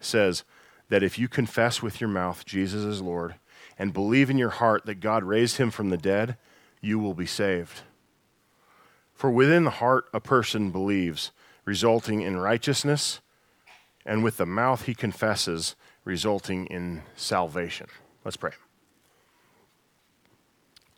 says 0.00 0.44
that 0.88 1.02
if 1.02 1.18
you 1.18 1.28
confess 1.28 1.82
with 1.82 2.00
your 2.00 2.10
mouth 2.10 2.44
Jesus 2.44 2.84
is 2.84 3.00
Lord 3.00 3.36
and 3.78 3.92
believe 3.92 4.30
in 4.30 4.38
your 4.38 4.50
heart 4.50 4.86
that 4.86 5.00
God 5.00 5.24
raised 5.24 5.56
him 5.56 5.70
from 5.70 5.90
the 5.90 5.96
dead, 5.96 6.36
you 6.80 6.98
will 6.98 7.14
be 7.14 7.26
saved. 7.26 7.80
For 9.14 9.30
within 9.30 9.64
the 9.64 9.70
heart 9.70 10.06
a 10.12 10.20
person 10.20 10.70
believes, 10.70 11.30
resulting 11.64 12.20
in 12.20 12.36
righteousness, 12.36 13.20
and 14.04 14.22
with 14.22 14.36
the 14.36 14.46
mouth 14.46 14.84
he 14.84 14.94
confesses, 14.94 15.76
resulting 16.04 16.66
in 16.66 17.02
salvation. 17.16 17.86
Let's 18.24 18.36
pray. 18.36 18.52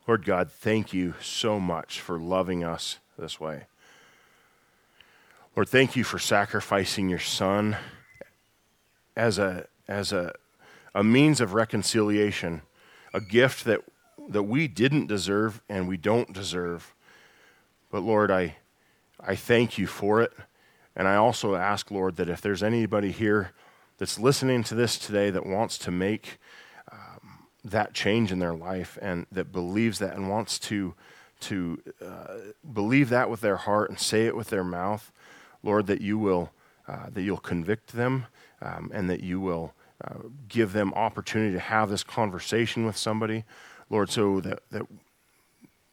Lord 0.06 0.24
God, 0.24 0.50
thank 0.50 0.92
you 0.92 1.14
so 1.20 1.58
much 1.58 2.00
for 2.00 2.18
loving 2.18 2.62
us 2.62 2.98
this 3.18 3.40
way. 3.40 3.64
Lord, 5.56 5.68
thank 5.68 5.96
you 5.96 6.04
for 6.04 6.18
sacrificing 6.18 7.08
your 7.08 7.18
son 7.18 7.76
as 9.16 9.38
a, 9.38 9.66
as 9.88 10.12
a, 10.12 10.34
a 10.96 11.04
means 11.04 11.42
of 11.42 11.52
reconciliation, 11.52 12.62
a 13.12 13.20
gift 13.20 13.66
that, 13.66 13.82
that 14.30 14.44
we 14.44 14.66
didn't 14.66 15.06
deserve 15.06 15.60
and 15.68 15.86
we 15.86 15.98
don't 15.98 16.32
deserve. 16.32 16.94
But 17.90 18.00
Lord, 18.00 18.30
I, 18.30 18.56
I 19.20 19.36
thank 19.36 19.76
you 19.76 19.86
for 19.86 20.22
it. 20.22 20.32
And 20.96 21.06
I 21.06 21.16
also 21.16 21.54
ask, 21.54 21.90
Lord, 21.90 22.16
that 22.16 22.30
if 22.30 22.40
there's 22.40 22.62
anybody 22.62 23.12
here 23.12 23.50
that's 23.98 24.18
listening 24.18 24.64
to 24.64 24.74
this 24.74 24.96
today 24.96 25.28
that 25.28 25.44
wants 25.44 25.76
to 25.78 25.90
make 25.90 26.38
um, 26.90 27.44
that 27.62 27.92
change 27.92 28.32
in 28.32 28.38
their 28.38 28.54
life 28.54 28.96
and 29.02 29.26
that 29.30 29.52
believes 29.52 29.98
that 29.98 30.16
and 30.16 30.30
wants 30.30 30.58
to, 30.60 30.94
to 31.40 31.78
uh, 32.02 32.36
believe 32.72 33.10
that 33.10 33.28
with 33.28 33.42
their 33.42 33.58
heart 33.58 33.90
and 33.90 34.00
say 34.00 34.24
it 34.24 34.34
with 34.34 34.48
their 34.48 34.64
mouth, 34.64 35.12
Lord, 35.62 35.88
that 35.88 36.00
you 36.00 36.16
will, 36.16 36.52
uh, 36.88 37.10
that 37.12 37.20
you'll 37.20 37.36
convict 37.36 37.92
them 37.92 38.24
um, 38.62 38.90
and 38.94 39.10
that 39.10 39.20
you 39.20 39.40
will 39.40 39.74
give 40.48 40.72
them 40.72 40.92
opportunity 40.94 41.52
to 41.52 41.60
have 41.60 41.90
this 41.90 42.02
conversation 42.02 42.86
with 42.86 42.96
somebody, 42.96 43.44
Lord, 43.90 44.10
so 44.10 44.40
that, 44.40 44.62
that, 44.70 44.82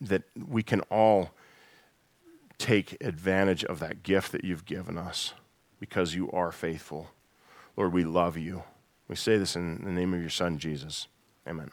that 0.02 0.24
we 0.48 0.64
can 0.64 0.82
all 0.82 1.32
take 2.58 2.98
advantage 3.02 3.64
of 3.66 3.80
that 3.80 4.04
gift 4.04 4.32
that 4.32 4.44
you've 4.44 4.66
given 4.66 4.98
us 4.98 5.34
because 5.80 6.16
you 6.16 6.32
are 6.32 6.52
faithful. 6.52 7.10
Lord, 7.76 7.94
we 7.94 8.04
love 8.04 8.38
you. 8.38 8.64
We 9.08 9.16
say 9.16 9.38
this 9.38 9.56
in 9.56 9.84
the 9.84 9.92
name 9.92 10.14
of 10.14 10.22
your 10.22 10.30
Son, 10.30 10.58
Jesus. 10.58 11.08
Amen. 11.48 11.72